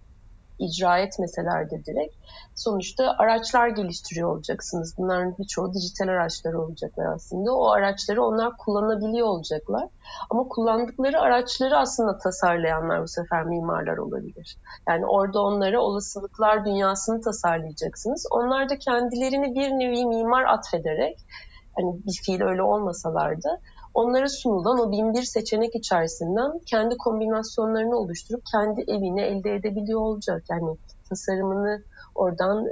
icra 0.59 0.99
etmeseler 0.99 1.71
de 1.71 1.85
direkt 1.85 2.17
sonuçta 2.55 3.15
araçlar 3.19 3.69
geliştiriyor 3.69 4.29
olacaksınız. 4.29 4.95
Bunların 4.99 5.39
birçoğu 5.39 5.75
dijital 5.75 6.09
araçlar 6.09 6.53
olacaklar 6.53 7.05
aslında. 7.05 7.57
O 7.57 7.71
araçları 7.71 8.25
onlar 8.25 8.57
kullanabiliyor 8.57 9.27
olacaklar. 9.27 9.89
Ama 10.31 10.49
kullandıkları 10.49 11.21
araçları 11.21 11.79
aslında 11.79 12.19
tasarlayanlar 12.19 13.03
bu 13.03 13.09
sefer 13.09 13.45
mimarlar 13.45 13.97
olabilir. 13.97 14.57
Yani 14.89 15.07
orada 15.07 15.41
onlara 15.41 15.81
olasılıklar 15.81 16.65
dünyasını 16.65 17.21
tasarlayacaksınız. 17.21 18.27
Onlar 18.31 18.69
da 18.69 18.79
kendilerini 18.79 19.55
bir 19.55 19.71
nevi 19.71 20.07
mimar 20.07 20.45
atfederek 20.45 21.19
hani 21.77 22.01
bir 22.07 22.21
fiil 22.25 22.43
öyle 22.43 22.63
olmasalar 22.63 23.43
da 23.43 23.61
onlara 23.95 24.29
sunulan 24.29 24.79
o 24.79 24.93
bin 24.93 25.15
bir 25.15 25.23
seçenek 25.23 25.75
içerisinden 25.75 26.59
kendi 26.67 26.97
kombinasyonlarını 26.97 27.97
oluşturup 27.97 28.43
kendi 28.53 28.81
evini 28.81 29.21
elde 29.21 29.55
edebiliyor 29.55 30.01
olacak. 30.01 30.43
Yani 30.51 30.77
tasarımını 31.09 31.83
oradan 32.15 32.67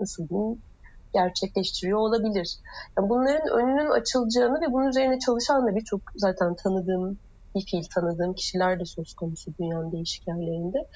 nasıl 0.00 0.28
diyeyim 0.28 0.62
gerçekleştiriyor 1.14 1.98
olabilir. 1.98 2.58
Yani 2.98 3.08
bunların 3.08 3.48
önünün 3.48 3.90
açılacağını 3.90 4.60
ve 4.60 4.72
bunun 4.72 4.88
üzerine 4.88 5.18
çalışan 5.18 5.66
da 5.66 5.76
birçok 5.76 6.00
zaten 6.16 6.54
tanıdığım 6.54 7.18
bir 7.54 7.66
fiil 7.66 7.84
tanıdığım 7.94 8.34
kişiler 8.34 8.80
de 8.80 8.84
söz 8.84 9.14
konusu 9.14 9.50
dünyanın 9.58 9.92
değişik 9.92 10.28
yerlerinde. 10.28 10.88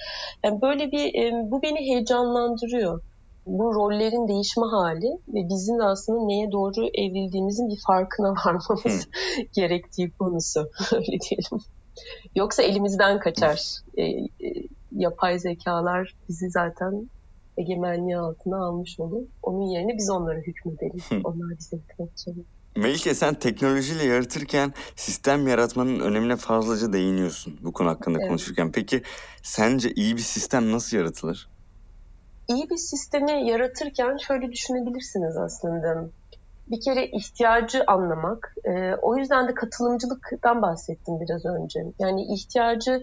Yani 0.44 0.62
böyle 0.62 0.92
bir 0.92 1.32
bu 1.50 1.62
beni 1.62 1.78
heyecanlandırıyor 1.78 3.02
bu 3.46 3.74
rollerin 3.74 4.28
değişme 4.28 4.66
hali 4.66 5.18
ve 5.28 5.48
bizim 5.48 5.78
de 5.78 5.84
aslında 5.84 6.26
neye 6.26 6.52
doğru 6.52 6.86
evrildiğimizin 6.94 7.68
bir 7.68 7.80
farkına 7.86 8.28
varmamız 8.46 9.08
gerektiği 9.54 10.10
konusu 10.10 10.70
öyle 10.92 11.06
diyelim. 11.06 11.66
Yoksa 12.34 12.62
elimizden 12.62 13.20
kaçar. 13.20 13.78
E, 13.96 14.02
e, 14.04 14.28
yapay 14.92 15.38
zekalar 15.38 16.14
bizi 16.28 16.50
zaten 16.50 17.10
egemenliği 17.56 18.16
altına 18.16 18.66
almış 18.66 19.00
olur. 19.00 19.22
Onun 19.42 19.62
yerine 19.62 19.96
biz 19.98 20.10
onlara 20.10 20.38
hükmedelim. 20.38 21.00
Onlar 21.24 21.58
bize 21.58 21.76
hükmetecek. 21.76 22.34
Melike 22.76 23.14
sen 23.14 23.34
teknolojiyle 23.34 24.04
yaratırken 24.04 24.72
sistem 24.96 25.46
yaratmanın 25.46 26.00
önemine 26.00 26.36
fazlaca 26.36 26.92
değiniyorsun 26.92 27.58
bu 27.62 27.72
konu 27.72 27.88
hakkında 27.88 28.18
evet. 28.18 28.28
konuşurken. 28.28 28.72
Peki 28.72 29.02
sence 29.42 29.92
iyi 29.92 30.16
bir 30.16 30.22
sistem 30.22 30.72
nasıl 30.72 30.96
yaratılır? 30.96 31.48
İyi 32.48 32.70
bir 32.70 32.76
sistemi 32.76 33.48
yaratırken 33.48 34.16
şöyle 34.16 34.52
düşünebilirsiniz 34.52 35.36
aslında. 35.36 36.08
Bir 36.70 36.80
kere 36.80 37.06
ihtiyacı 37.06 37.84
anlamak. 37.86 38.54
E, 38.64 38.94
o 39.02 39.16
yüzden 39.16 39.48
de 39.48 39.54
katılımcılıktan 39.54 40.62
bahsettim 40.62 41.20
biraz 41.20 41.44
önce. 41.44 41.80
Yani 41.98 42.22
ihtiyacı 42.34 43.02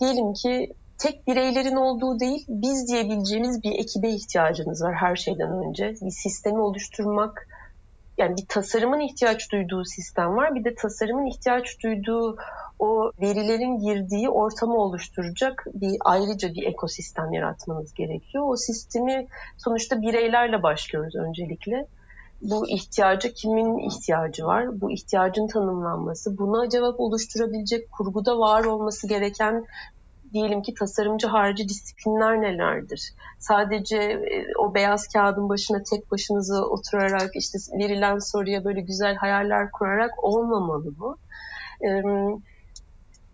diyelim 0.00 0.32
ki 0.32 0.74
tek 0.98 1.26
bireylerin 1.26 1.76
olduğu 1.76 2.20
değil, 2.20 2.44
biz 2.48 2.88
diyebileceğimiz 2.88 3.62
bir 3.62 3.72
ekibe 3.72 4.10
ihtiyacınız 4.10 4.82
var 4.82 4.94
her 4.94 5.16
şeyden 5.16 5.52
önce. 5.52 5.94
Bir 6.02 6.10
sistemi 6.10 6.60
oluşturmak, 6.60 7.48
yani 8.18 8.36
bir 8.36 8.46
tasarımın 8.48 9.00
ihtiyaç 9.00 9.52
duyduğu 9.52 9.84
sistem 9.84 10.36
var. 10.36 10.54
Bir 10.54 10.64
de 10.64 10.74
tasarımın 10.74 11.26
ihtiyaç 11.26 11.82
duyduğu 11.82 12.36
o 12.78 13.12
verilerin 13.20 13.78
girdiği 13.78 14.28
ortamı 14.28 14.76
oluşturacak 14.76 15.66
bir 15.74 15.96
ayrıca 16.04 16.54
bir 16.54 16.66
ekosistem 16.66 17.32
yaratmanız 17.32 17.94
gerekiyor. 17.94 18.44
O 18.46 18.56
sistemi 18.56 19.26
sonuçta 19.58 20.02
bireylerle 20.02 20.62
başlıyoruz 20.62 21.16
öncelikle. 21.16 21.86
Bu 22.42 22.68
ihtiyacı 22.68 23.32
kimin 23.34 23.78
ihtiyacı 23.78 24.44
var? 24.44 24.80
Bu 24.80 24.90
ihtiyacın 24.90 25.46
tanımlanması, 25.46 26.38
buna 26.38 26.68
cevap 26.68 27.00
oluşturabilecek 27.00 27.92
kurguda 27.92 28.38
var 28.38 28.64
olması 28.64 29.08
gereken 29.08 29.64
diyelim 30.34 30.62
ki 30.62 30.74
tasarımcı 30.74 31.26
harici 31.26 31.68
disiplinler 31.68 32.40
nelerdir? 32.40 33.14
Sadece 33.38 33.96
e, 33.96 34.46
o 34.58 34.74
beyaz 34.74 35.08
kağıdın 35.08 35.48
başına 35.48 35.82
tek 35.90 36.10
başınıza 36.10 36.64
oturarak 36.64 37.30
işte 37.34 37.58
verilen 37.78 38.18
soruya 38.18 38.64
böyle 38.64 38.80
güzel 38.80 39.14
hayaller 39.16 39.70
kurarak 39.70 40.24
olmamalı 40.24 40.94
bu. 40.98 41.16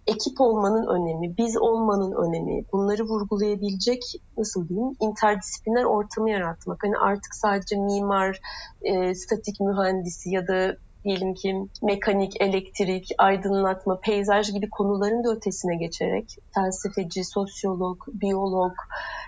ekip 0.07 0.41
olmanın 0.41 0.87
önemi, 0.87 1.37
biz 1.39 1.57
olmanın 1.57 2.13
önemi, 2.13 2.65
bunları 2.73 3.05
vurgulayabilecek 3.05 4.03
nasıl 4.39 4.69
diyeyim 4.69 4.97
interdisipliner 5.01 5.85
ortamı 5.85 6.31
yaratmak. 6.31 6.83
Hani 6.83 6.99
artık 6.99 7.35
sadece 7.35 7.77
mimar, 7.77 8.41
e, 8.83 9.15
statik 9.15 9.61
mühendisi 9.61 10.31
ya 10.31 10.47
da 10.47 10.77
diyelim 11.05 11.35
ki 11.35 11.57
mekanik, 11.83 12.41
elektrik, 12.41 13.09
aydınlatma, 13.19 14.01
peyzaj 14.01 14.53
gibi 14.53 14.71
konuların 14.71 15.25
da 15.25 15.33
ötesine 15.33 15.77
geçerek 15.77 16.37
felsefeci, 16.55 17.25
sosyolog, 17.25 17.99
biyolog, 18.09 18.73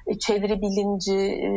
e, 0.07 0.19
çevre 0.19 0.61
bilimci 0.61 1.17
e, 1.17 1.49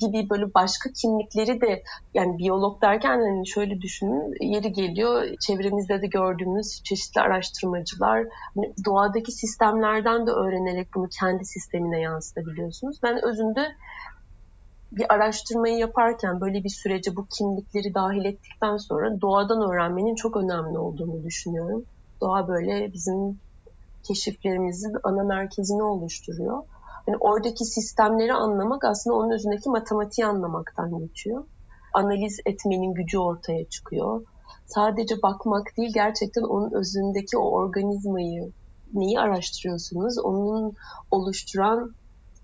gibi 0.00 0.30
böyle 0.30 0.54
başka 0.54 0.90
kimlikleri 0.92 1.60
de 1.60 1.82
yani 2.14 2.38
biyolog 2.38 2.82
derken 2.82 3.18
hani 3.18 3.48
şöyle 3.48 3.80
düşünün 3.80 4.34
yeri 4.54 4.72
geliyor 4.72 5.24
çevremizde 5.46 6.02
de 6.02 6.06
gördüğümüz 6.06 6.82
çeşitli 6.84 7.20
araştırmacılar 7.20 8.26
hani 8.54 8.74
doğadaki 8.84 9.32
sistemlerden 9.32 10.26
de 10.26 10.30
öğrenerek 10.30 10.88
bunu 10.94 11.08
kendi 11.20 11.44
sistemine 11.44 12.00
yansıtabiliyorsunuz. 12.00 12.98
Ben 13.02 13.24
özünde 13.24 13.68
bir 14.92 15.14
araştırmayı 15.14 15.78
yaparken 15.78 16.40
böyle 16.40 16.64
bir 16.64 16.68
sürece 16.68 17.16
bu 17.16 17.26
kimlikleri 17.26 17.94
dahil 17.94 18.24
ettikten 18.24 18.76
sonra 18.76 19.20
doğadan 19.20 19.70
öğrenmenin 19.70 20.14
çok 20.14 20.36
önemli 20.36 20.78
olduğunu 20.78 21.24
düşünüyorum. 21.24 21.84
Doğa 22.20 22.48
böyle 22.48 22.92
bizim 22.92 23.40
keşiflerimizin 24.02 24.96
ana 25.02 25.24
merkezini 25.24 25.82
oluşturuyor. 25.82 26.62
Yani 27.06 27.16
oradaki 27.20 27.64
sistemleri 27.64 28.32
anlamak 28.32 28.84
aslında 28.84 29.16
onun 29.16 29.30
özündeki 29.30 29.68
matematiği 29.70 30.26
anlamaktan 30.26 30.98
geçiyor. 30.98 31.44
Analiz 31.92 32.40
etmenin 32.46 32.94
gücü 32.94 33.18
ortaya 33.18 33.64
çıkıyor. 33.64 34.22
Sadece 34.66 35.22
bakmak 35.22 35.76
değil 35.76 35.90
gerçekten 35.94 36.42
onun 36.42 36.72
özündeki 36.72 37.38
o 37.38 37.50
organizmayı 37.50 38.52
neyi 38.94 39.20
araştırıyorsunuz 39.20 40.18
onun 40.18 40.74
oluşturan 41.10 41.94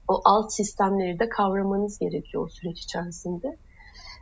o 0.09 0.21
alt 0.25 0.53
sistemleri 0.53 1.19
de 1.19 1.29
kavramanız 1.29 1.99
gerekiyor 1.99 2.45
o 2.45 2.49
süreç 2.49 2.81
içerisinde. 2.81 3.57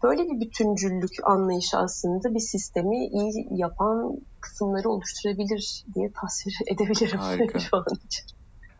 Böyle 0.03 0.23
bir 0.23 0.41
bütüncüllük 0.41 1.11
anlayışı 1.25 1.77
aslında 1.77 2.35
bir 2.35 2.41
sistemi 2.41 3.07
iyi 3.07 3.49
yapan 3.51 4.21
kısımları 4.41 4.89
oluşturabilir 4.89 5.85
diye 5.95 6.13
tasvir 6.21 6.59
edebilirim 6.67 7.19
Harika. 7.19 7.59
şu 7.71 7.77
an 7.77 7.85
için. 8.07 8.25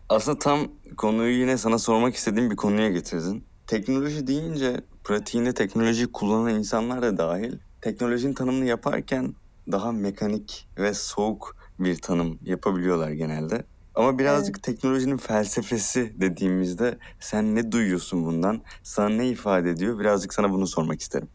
Aslında 0.09 0.39
tam 0.39 0.61
konuyu 0.97 1.41
yine 1.41 1.57
sana 1.57 1.79
sormak 1.79 2.15
istediğim 2.15 2.51
bir 2.51 2.57
konuya 2.57 2.91
getirdin. 2.91 3.45
Teknoloji 3.67 4.27
deyince 4.27 4.81
pratiğinde 5.05 5.55
teknoloji 5.55 6.13
kullanan 6.13 6.55
insanlar 6.55 7.03
da 7.03 7.19
dahil 7.19 7.59
teknolojinin 7.81 8.35
tanımını 8.35 8.65
yaparken 8.65 9.35
daha 9.73 9.93
mekanik 9.93 10.69
ve 10.79 10.95
soğuk 10.95 11.57
bir 11.79 12.03
tanım 12.03 12.39
yapabiliyorlar 12.43 13.11
genelde. 13.11 13.65
Ama 13.95 14.19
birazcık 14.19 14.57
evet. 14.57 14.65
teknolojinin 14.65 15.17
felsefesi 15.17 16.21
dediğimizde 16.21 16.99
sen 17.21 17.55
ne 17.55 17.73
duyuyorsun 17.73 18.27
bundan? 18.27 18.63
Sana 18.83 19.09
ne 19.09 19.29
ifade 19.29 19.71
ediyor? 19.71 19.99
Birazcık 19.99 20.35
sana 20.35 20.53
bunu 20.53 20.67
sormak 20.67 21.01
isterim. 21.01 21.29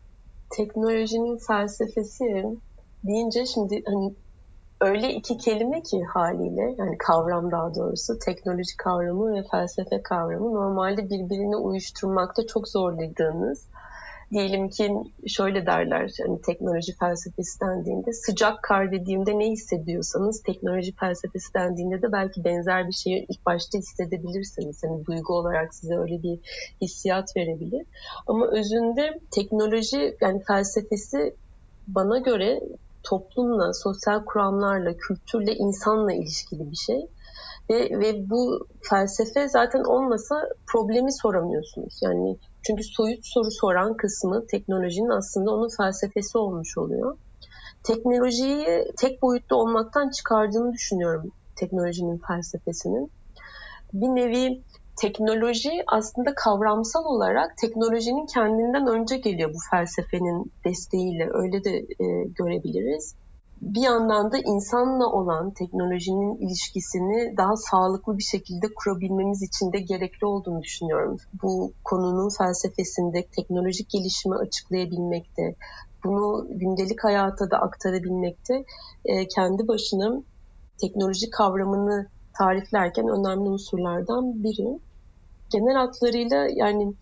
Teknolojinin 0.50 1.38
felsefesi 1.48 2.44
deyince 3.04 3.46
şimdi 3.46 3.84
hani 3.86 4.16
öyle 4.82 5.14
iki 5.14 5.38
kelime 5.38 5.82
ki 5.84 6.04
haliyle 6.14 6.76
yani 6.78 6.98
kavram 6.98 7.52
daha 7.52 7.76
doğrusu 7.76 8.20
teknoloji 8.20 8.78
kavramı 8.78 9.34
ve 9.36 9.44
felsefe 9.52 10.02
kavramı 10.04 10.54
normalde 10.54 11.10
birbirini 11.10 11.56
uyuşturmakta 11.56 12.48
çok 12.48 12.68
zorladığınız 12.68 13.68
diyelim 14.32 14.70
ki 14.70 14.92
şöyle 15.28 15.66
derler 15.66 16.12
hani 16.28 16.42
teknoloji 16.42 16.98
felsefesi 16.98 17.62
dendiğinde 17.62 18.14
sıcak 18.14 18.64
kar 18.64 18.92
dediğimde 18.92 19.40
ne 19.40 19.50
hissediyorsanız 19.50 20.44
teknoloji 20.44 20.96
felsefesi 20.96 21.54
dendiğinde 21.54 22.02
de 22.02 22.12
belki 22.12 22.44
benzer 22.44 22.88
bir 22.88 22.94
şeyi 22.94 23.26
ilk 23.30 23.46
başta 23.46 23.78
hissedebilirsiniz. 23.78 24.84
Hani 24.84 25.06
duygu 25.06 25.34
olarak 25.34 25.76
size 25.76 25.98
öyle 25.98 26.24
bir 26.24 26.40
hissiyat 26.82 27.38
verebilir. 27.38 27.86
Ama 28.28 28.48
özünde 28.48 29.20
teknoloji 29.32 30.18
yani 30.22 30.44
felsefesi 30.48 31.36
bana 31.88 32.18
göre 32.18 32.60
toplumla, 33.04 33.74
sosyal 33.74 34.26
kuramlarla, 34.26 34.98
kültürle, 34.98 35.56
insanla 35.56 36.14
ilişkili 36.14 36.72
bir 36.72 36.76
şey. 36.76 37.08
Ve, 37.70 38.00
ve 38.00 38.30
bu 38.30 38.68
felsefe 38.82 39.48
zaten 39.48 39.84
olmasa 39.84 40.50
problemi 40.68 41.14
soramıyorsunuz. 41.14 42.00
Yani 42.02 42.38
çünkü 42.68 42.84
soyut 42.84 43.20
soru 43.24 43.52
soran 43.52 43.98
kısmı 43.98 44.48
teknolojinin 44.48 45.10
aslında 45.10 45.52
onun 45.52 45.70
felsefesi 45.78 46.38
olmuş 46.38 46.78
oluyor. 46.78 47.18
Teknolojiyi 47.84 48.86
tek 48.98 49.22
boyutlu 49.22 49.56
olmaktan 49.56 50.10
çıkardığını 50.10 50.74
düşünüyorum 50.74 51.32
teknolojinin 51.56 52.22
felsefesinin. 52.28 53.12
Bir 53.94 54.08
nevi 54.08 54.64
teknoloji 55.02 55.72
aslında 55.88 56.36
kavramsal 56.36 57.06
olarak 57.06 57.58
teknolojinin 57.58 58.26
kendinden 58.26 58.88
önce 58.88 59.18
geliyor 59.18 59.50
bu 59.50 59.58
felsefenin 59.72 60.52
desteğiyle. 60.66 61.30
Öyle 61.34 61.64
de 61.64 61.78
e, 61.78 62.06
görebiliriz 62.40 63.16
bir 63.62 63.82
yandan 63.82 64.32
da 64.32 64.38
insanla 64.38 65.08
olan 65.08 65.52
teknolojinin 65.52 66.38
ilişkisini 66.38 67.38
daha 67.38 67.56
sağlıklı 67.56 68.18
bir 68.18 68.24
şekilde 68.24 68.68
kurabilmemiz 68.76 69.42
için 69.44 69.74
de 69.74 69.80
gerekli 69.80 70.26
olduğunu 70.26 70.62
düşünüyorum. 70.62 71.18
Bu 71.44 71.74
konunun 71.84 72.30
felsefesinde 72.38 73.26
teknolojik 73.36 73.90
gelişimi 73.90 74.36
açıklayabilmekte, 74.36 75.56
bunu 76.04 76.48
gündelik 76.50 77.04
hayata 77.04 77.52
da 77.52 77.58
aktarabilmekte 77.58 78.64
e, 79.06 79.28
kendi 79.28 79.68
başına 79.68 80.22
teknoloji 80.82 81.30
kavramını 81.30 82.08
tariflerken 82.38 83.08
önemli 83.08 83.50
unsurlardan 83.50 84.44
biri. 84.44 84.80
Genel 85.50 85.76
hatlarıyla 85.76 86.48
yani 86.56 86.94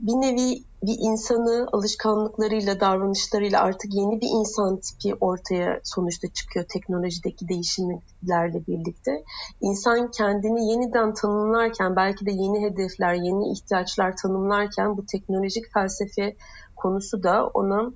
bir 0.00 0.12
nevi 0.12 0.67
bir 0.82 0.96
insanı 0.98 1.68
alışkanlıklarıyla, 1.72 2.80
davranışlarıyla 2.80 3.60
artık 3.60 3.94
yeni 3.94 4.20
bir 4.20 4.28
insan 4.28 4.76
tipi 4.76 5.14
ortaya 5.14 5.80
sonuçta 5.84 6.28
çıkıyor 6.28 6.66
teknolojideki 6.68 7.48
değişimlerle 7.48 8.66
birlikte. 8.66 9.24
İnsan 9.60 10.10
kendini 10.10 10.70
yeniden 10.70 11.14
tanımlarken, 11.14 11.96
belki 11.96 12.26
de 12.26 12.30
yeni 12.30 12.60
hedefler, 12.60 13.14
yeni 13.14 13.52
ihtiyaçlar 13.52 14.16
tanımlarken 14.16 14.96
bu 14.96 15.06
teknolojik 15.06 15.72
felsefe 15.72 16.36
konusu 16.76 17.22
da 17.22 17.46
ona 17.46 17.90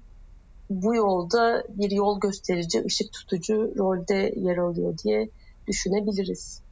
bu 0.71 0.95
yolda 0.95 1.65
bir 1.69 1.91
yol 1.91 2.21
gösterici, 2.21 2.85
ışık 2.87 3.13
tutucu 3.13 3.75
rolde 3.79 4.35
yer 4.37 4.57
alıyor 4.57 4.99
diye 4.99 5.29
düşünebiliriz. 5.67 6.63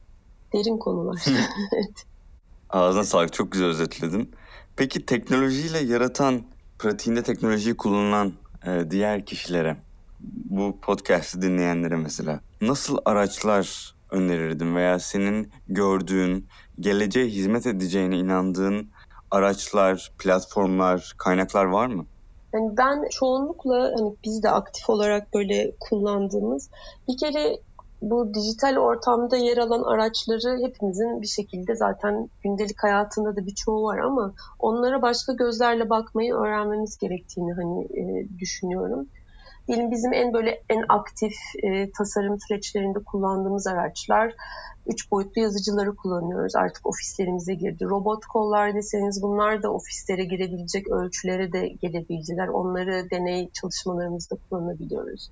Derin 0.53 0.77
konular. 0.77 1.25
evet. 1.73 1.93
Ağzına 2.69 3.03
sağlık. 3.03 3.33
Çok 3.33 3.51
güzel 3.51 3.67
özetledin. 3.67 4.31
Peki 4.75 5.05
teknolojiyle 5.05 5.79
yaratan, 5.79 6.41
pratiğinde 6.79 7.23
teknolojiyi 7.23 7.77
kullanan 7.77 8.33
e, 8.65 8.91
diğer 8.91 9.25
kişilere, 9.25 9.77
bu 10.49 10.77
podcast'ı 10.81 11.41
dinleyenlere 11.41 11.95
mesela 11.95 12.39
nasıl 12.61 12.97
araçlar 13.05 13.95
önerirdin 14.11 14.75
veya 14.75 14.99
senin 14.99 15.51
gördüğün, 15.67 16.47
geleceğe 16.79 17.25
hizmet 17.25 17.67
edeceğine 17.67 18.17
inandığın 18.17 18.89
araçlar, 19.31 20.11
platformlar, 20.17 21.13
kaynaklar 21.17 21.65
var 21.65 21.87
mı? 21.87 22.05
Yani 22.53 22.77
ben 22.77 23.09
çoğunlukla 23.09 23.91
hani 23.97 24.15
biz 24.23 24.43
de 24.43 24.49
aktif 24.49 24.89
olarak 24.89 25.33
böyle 25.33 25.71
kullandığımız 25.79 26.69
bir 27.07 27.17
kere 27.17 27.57
bu 28.01 28.33
dijital 28.33 28.77
ortamda 28.77 29.37
yer 29.37 29.57
alan 29.57 29.83
araçları 29.83 30.67
hepimizin 30.67 31.21
bir 31.21 31.27
şekilde 31.27 31.75
zaten 31.75 32.29
gündelik 32.43 32.83
hayatında 32.83 33.35
da 33.35 33.45
birçoğu 33.45 33.83
var 33.83 33.97
ama 33.97 34.33
onlara 34.59 35.01
başka 35.01 35.33
gözlerle 35.33 35.89
bakmayı 35.89 36.33
öğrenmemiz 36.33 36.97
gerektiğini 36.97 37.53
hani 37.53 37.83
e, 37.83 38.27
düşünüyorum. 38.39 39.07
Diyelim 39.67 39.91
bizim 39.91 40.13
en 40.13 40.33
böyle 40.33 40.63
en 40.69 40.83
aktif 40.89 41.33
e, 41.63 41.91
tasarım 41.91 42.39
süreçlerinde 42.39 42.99
kullandığımız 42.99 43.67
araçlar 43.67 44.33
üç 44.87 45.11
boyutlu 45.11 45.41
yazıcıları 45.41 45.95
kullanıyoruz. 45.95 46.55
Artık 46.55 46.85
ofislerimize 46.87 47.53
girdi. 47.53 47.85
Robot 47.85 48.25
kollar 48.25 48.75
deseniz 48.75 49.21
bunlar 49.21 49.63
da 49.63 49.73
ofislere 49.73 50.23
girebilecek 50.23 50.87
ölçülere 50.87 51.53
de 51.53 51.67
gelebildiler. 51.67 52.47
Onları 52.47 53.09
deney 53.11 53.49
çalışmalarımızda 53.51 54.35
kullanabiliyoruz. 54.49 55.31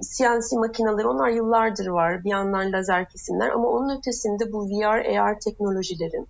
CNC 0.00 0.56
makineleri 0.56 1.06
onlar 1.06 1.28
yıllardır 1.28 1.86
var. 1.86 2.24
Bir 2.24 2.30
yandan 2.30 2.72
lazer 2.72 3.08
kesimler 3.08 3.50
ama 3.50 3.68
onun 3.68 3.98
ötesinde 3.98 4.52
bu 4.52 4.68
VR, 4.68 5.18
AR 5.18 5.40
teknolojilerin 5.40 6.28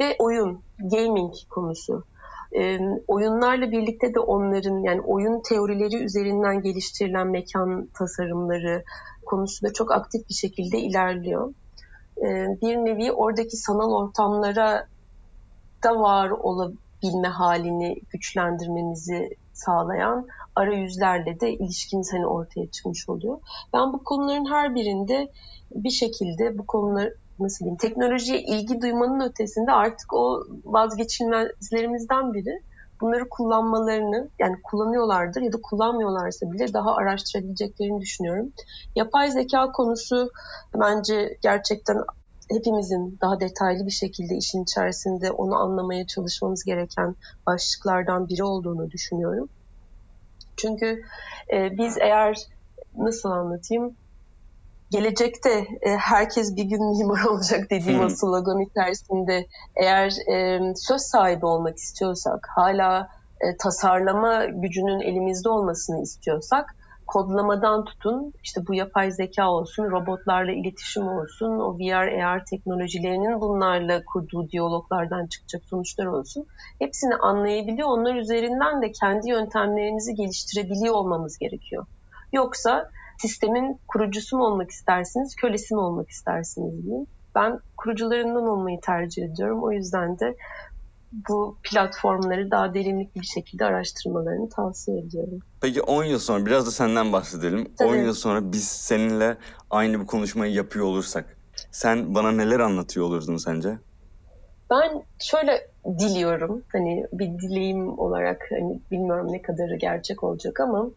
ve 0.00 0.16
oyun, 0.18 0.62
gaming 0.78 1.34
konusu. 1.50 2.04
E, 2.52 2.78
oyunlarla 3.08 3.70
birlikte 3.70 4.14
de 4.14 4.20
onların 4.20 4.78
yani 4.78 5.00
oyun 5.00 5.40
teorileri 5.42 5.96
üzerinden 5.96 6.62
geliştirilen 6.62 7.26
mekan 7.26 7.88
tasarımları 7.94 8.84
konusu 9.26 9.66
da 9.66 9.72
çok 9.72 9.92
aktif 9.92 10.28
bir 10.28 10.34
şekilde 10.34 10.78
ilerliyor. 10.78 11.54
E, 12.18 12.26
bir 12.62 12.76
nevi 12.76 13.12
oradaki 13.12 13.56
sanal 13.56 13.92
ortamlara 13.92 14.86
da 15.82 16.00
var 16.00 16.30
olabilme 16.30 17.28
halini 17.28 18.00
güçlendirmemizi 18.12 19.36
sağlayan 19.52 20.26
arayüzlerle 20.60 21.40
de 21.40 21.52
ilişkimiz 21.52 22.12
hani 22.12 22.26
ortaya 22.26 22.70
çıkmış 22.70 23.08
oluyor. 23.08 23.40
Ben 23.72 23.92
bu 23.92 24.04
konuların 24.04 24.50
her 24.50 24.74
birinde 24.74 25.32
bir 25.74 25.90
şekilde 25.90 26.58
bu 26.58 26.66
konular 26.66 27.12
nasıl 27.38 27.64
diyeyim 27.64 27.78
teknolojiye 27.78 28.42
ilgi 28.42 28.80
duymanın 28.80 29.20
ötesinde 29.20 29.72
artık 29.72 30.12
o 30.12 30.44
vazgeçilmezlerimizden 30.64 32.34
biri 32.34 32.62
bunları 33.00 33.28
kullanmalarını 33.28 34.28
yani 34.38 34.56
kullanıyorlardır 34.62 35.40
ya 35.40 35.52
da 35.52 35.56
kullanmıyorlarsa 35.62 36.52
bile 36.52 36.72
daha 36.72 36.94
araştırabileceklerini 36.94 38.00
düşünüyorum. 38.00 38.52
Yapay 38.96 39.30
zeka 39.30 39.72
konusu 39.72 40.30
bence 40.74 41.38
gerçekten 41.42 41.96
hepimizin 42.50 43.18
daha 43.20 43.40
detaylı 43.40 43.86
bir 43.86 43.90
şekilde 43.90 44.36
işin 44.36 44.62
içerisinde 44.62 45.30
onu 45.30 45.56
anlamaya 45.56 46.06
çalışmamız 46.06 46.64
gereken 46.64 47.16
başlıklardan 47.46 48.28
biri 48.28 48.44
olduğunu 48.44 48.90
düşünüyorum. 48.90 49.48
Çünkü 50.60 51.02
e, 51.52 51.78
biz 51.78 51.98
eğer 51.98 52.36
nasıl 52.96 53.30
anlatayım 53.30 53.96
gelecekte 54.90 55.66
e, 55.82 55.96
herkes 55.96 56.56
bir 56.56 56.64
gün 56.64 56.98
mimar 56.98 57.24
olacak 57.30 57.70
dediğim 57.70 58.00
hmm. 58.00 58.10
slogan 58.10 58.60
içerisinde 58.60 59.46
eğer 59.76 60.12
e, 60.32 60.60
söz 60.76 61.02
sahibi 61.02 61.46
olmak 61.46 61.76
istiyorsak 61.76 62.48
hala 62.56 63.08
e, 63.40 63.56
tasarlama 63.56 64.44
gücünün 64.44 65.00
elimizde 65.00 65.48
olmasını 65.48 66.02
istiyorsak 66.02 66.76
kodlamadan 67.10 67.84
tutun 67.84 68.32
işte 68.44 68.66
bu 68.66 68.74
yapay 68.74 69.10
zeka 69.10 69.50
olsun, 69.50 69.90
robotlarla 69.90 70.52
iletişim 70.52 71.08
olsun, 71.08 71.60
o 71.60 71.78
VR, 71.78 72.22
AR 72.22 72.44
teknolojilerinin 72.44 73.40
bunlarla 73.40 74.04
kurduğu 74.04 74.48
diyaloglardan 74.50 75.26
çıkacak 75.26 75.62
sonuçlar 75.64 76.06
olsun. 76.06 76.46
Hepsini 76.78 77.14
anlayabiliyor. 77.14 77.88
Onlar 77.88 78.14
üzerinden 78.14 78.82
de 78.82 78.92
kendi 78.92 79.28
yöntemlerimizi 79.28 80.14
geliştirebiliyor 80.14 80.94
olmamız 80.94 81.38
gerekiyor. 81.38 81.86
Yoksa 82.32 82.90
sistemin 83.18 83.80
kurucusu 83.88 84.36
mu 84.36 84.44
olmak 84.44 84.70
istersiniz, 84.70 85.36
kölesi 85.36 85.74
mi 85.74 85.80
olmak 85.80 86.08
istersiniz 86.08 86.84
diyeyim. 86.84 87.06
Ben 87.34 87.60
kurucularından 87.76 88.46
olmayı 88.46 88.80
tercih 88.80 89.24
ediyorum. 89.24 89.62
O 89.62 89.72
yüzden 89.72 90.18
de 90.18 90.36
bu 91.12 91.56
platformları 91.62 92.50
daha 92.50 92.74
derinlikli 92.74 93.20
bir 93.20 93.26
şekilde 93.26 93.64
araştırmalarını 93.64 94.48
tavsiye 94.48 94.98
ediyorum. 94.98 95.38
Peki 95.60 95.82
10 95.82 96.04
yıl 96.04 96.18
sonra 96.18 96.46
biraz 96.46 96.66
da 96.66 96.70
senden 96.70 97.12
bahsedelim. 97.12 97.72
Tabii. 97.78 97.88
10 97.88 97.96
yıl 97.96 98.14
sonra 98.14 98.52
biz 98.52 98.68
seninle 98.68 99.36
aynı 99.70 100.00
bu 100.00 100.06
konuşmayı 100.06 100.52
yapıyor 100.52 100.86
olursak 100.86 101.36
sen 101.70 102.14
bana 102.14 102.30
neler 102.32 102.60
anlatıyor 102.60 103.06
olurdun 103.06 103.36
sence? 103.36 103.78
Ben 104.70 105.02
şöyle 105.18 105.70
diliyorum 105.98 106.62
hani 106.72 107.06
bir 107.12 107.38
dileğim 107.38 107.98
olarak 107.98 108.46
hani 108.50 108.80
bilmiyorum 108.90 109.32
ne 109.32 109.42
kadarı 109.42 109.76
gerçek 109.76 110.24
olacak 110.24 110.60
ama 110.60 110.90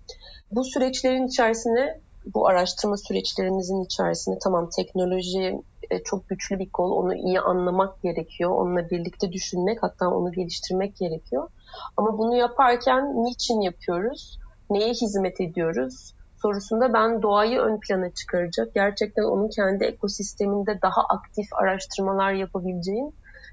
bu 0.52 0.64
süreçlerin 0.64 1.28
içerisine 1.28 2.00
bu 2.34 2.48
araştırma 2.48 2.98
süreçlerimizin 2.98 3.84
içerisinde 3.84 4.38
tamam 4.44 4.70
teknoloji 4.76 5.62
e, 5.94 6.04
çok 6.04 6.30
güçlü 6.30 6.60
bir 6.60 6.70
kol. 6.70 6.92
Onu 6.92 7.16
iyi 7.16 7.40
anlamak 7.40 8.02
gerekiyor. 8.02 8.52
Onunla 8.52 8.90
birlikte 8.90 9.32
düşünmek 9.32 9.84
hatta 9.84 10.10
onu 10.10 10.32
geliştirmek 10.32 10.96
gerekiyor. 10.96 11.50
Ama 11.98 12.18
bunu 12.18 12.36
yaparken 12.36 13.24
niçin 13.24 13.62
yapıyoruz? 13.62 14.40
Neye 14.70 14.90
hizmet 14.90 15.42
ediyoruz? 15.42 16.14
sorusunda 16.44 16.94
ben 16.94 17.22
doğayı 17.22 17.60
ön 17.60 17.80
plana 17.80 18.10
çıkaracak. 18.14 18.74
Gerçekten 18.74 19.24
onun 19.24 19.50
kendi 19.50 19.84
ekosisteminde 19.84 20.80
daha 20.82 21.02
aktif 21.02 21.48
araştırmalar 21.54 22.32
yapabileceğim 22.32 23.12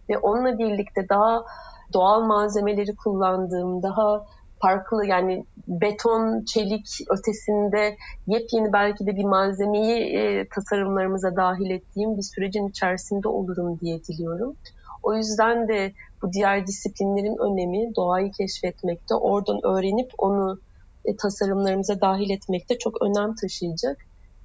ve 0.09 0.19
onunla 0.19 0.59
birlikte 0.59 1.09
daha 1.09 1.45
doğal 1.93 2.21
malzemeleri 2.21 2.97
kullandığım, 2.97 3.83
daha 3.83 4.27
farklı 4.61 5.07
yani 5.07 5.45
beton, 5.69 6.45
çelik 6.45 6.99
ötesinde 7.11 7.97
yepyeni 8.27 8.73
belki 8.73 9.07
de 9.07 9.17
bir 9.17 9.25
malzemeyi 9.25 10.17
e, 10.17 10.49
tasarımlarımıza 10.49 11.37
dahil 11.37 11.71
ettiğim 11.71 12.17
bir 12.17 12.23
sürecin 12.23 12.69
içerisinde 12.69 13.29
olurum 13.29 13.81
diye 13.81 14.05
diliyorum. 14.05 14.57
O 15.03 15.15
yüzden 15.15 15.69
de 15.69 15.93
bu 16.23 16.33
diğer 16.33 16.67
disiplinlerin 16.67 17.37
önemi 17.37 17.95
doğayı 17.97 18.33
keşfetmekte, 18.33 19.15
oradan 19.15 19.61
öğrenip 19.67 20.11
onu 20.19 20.59
e, 21.05 21.17
tasarımlarımıza 21.17 22.01
dahil 22.01 22.31
etmekte 22.31 22.79
çok 22.79 23.03
önem 23.03 23.35
taşıyacak. 23.35 23.99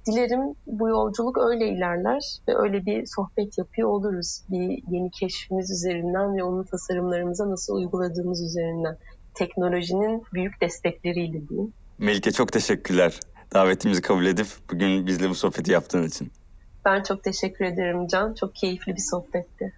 Dilerim 0.06 0.54
bu 0.66 0.88
yolculuk 0.88 1.38
öyle 1.38 1.68
ilerler 1.68 2.38
ve 2.48 2.56
öyle 2.56 2.86
bir 2.86 3.06
sohbet 3.06 3.58
yapıyor 3.58 3.88
oluruz. 3.88 4.42
Bir 4.50 4.82
yeni 4.90 5.10
keşfimiz 5.10 5.70
üzerinden 5.70 6.36
ve 6.36 6.44
onun 6.44 6.62
tasarımlarımıza 6.62 7.50
nasıl 7.50 7.74
uyguladığımız 7.74 8.42
üzerinden. 8.42 8.96
Teknolojinin 9.36 10.24
büyük 10.34 10.60
destekleriyle 10.60 11.48
diyeyim. 11.48 11.72
Melike 11.98 12.32
çok 12.32 12.52
teşekkürler. 12.52 13.20
Davetimizi 13.54 14.02
kabul 14.02 14.26
edip 14.26 14.46
bugün 14.72 15.06
bizle 15.06 15.28
bu 15.28 15.34
sohbeti 15.34 15.72
yaptığın 15.72 16.02
için. 16.02 16.32
Ben 16.84 17.02
çok 17.02 17.24
teşekkür 17.24 17.64
ederim 17.64 18.06
Can. 18.06 18.34
Çok 18.34 18.54
keyifli 18.54 18.96
bir 18.96 19.00
sohbetti. 19.00 19.72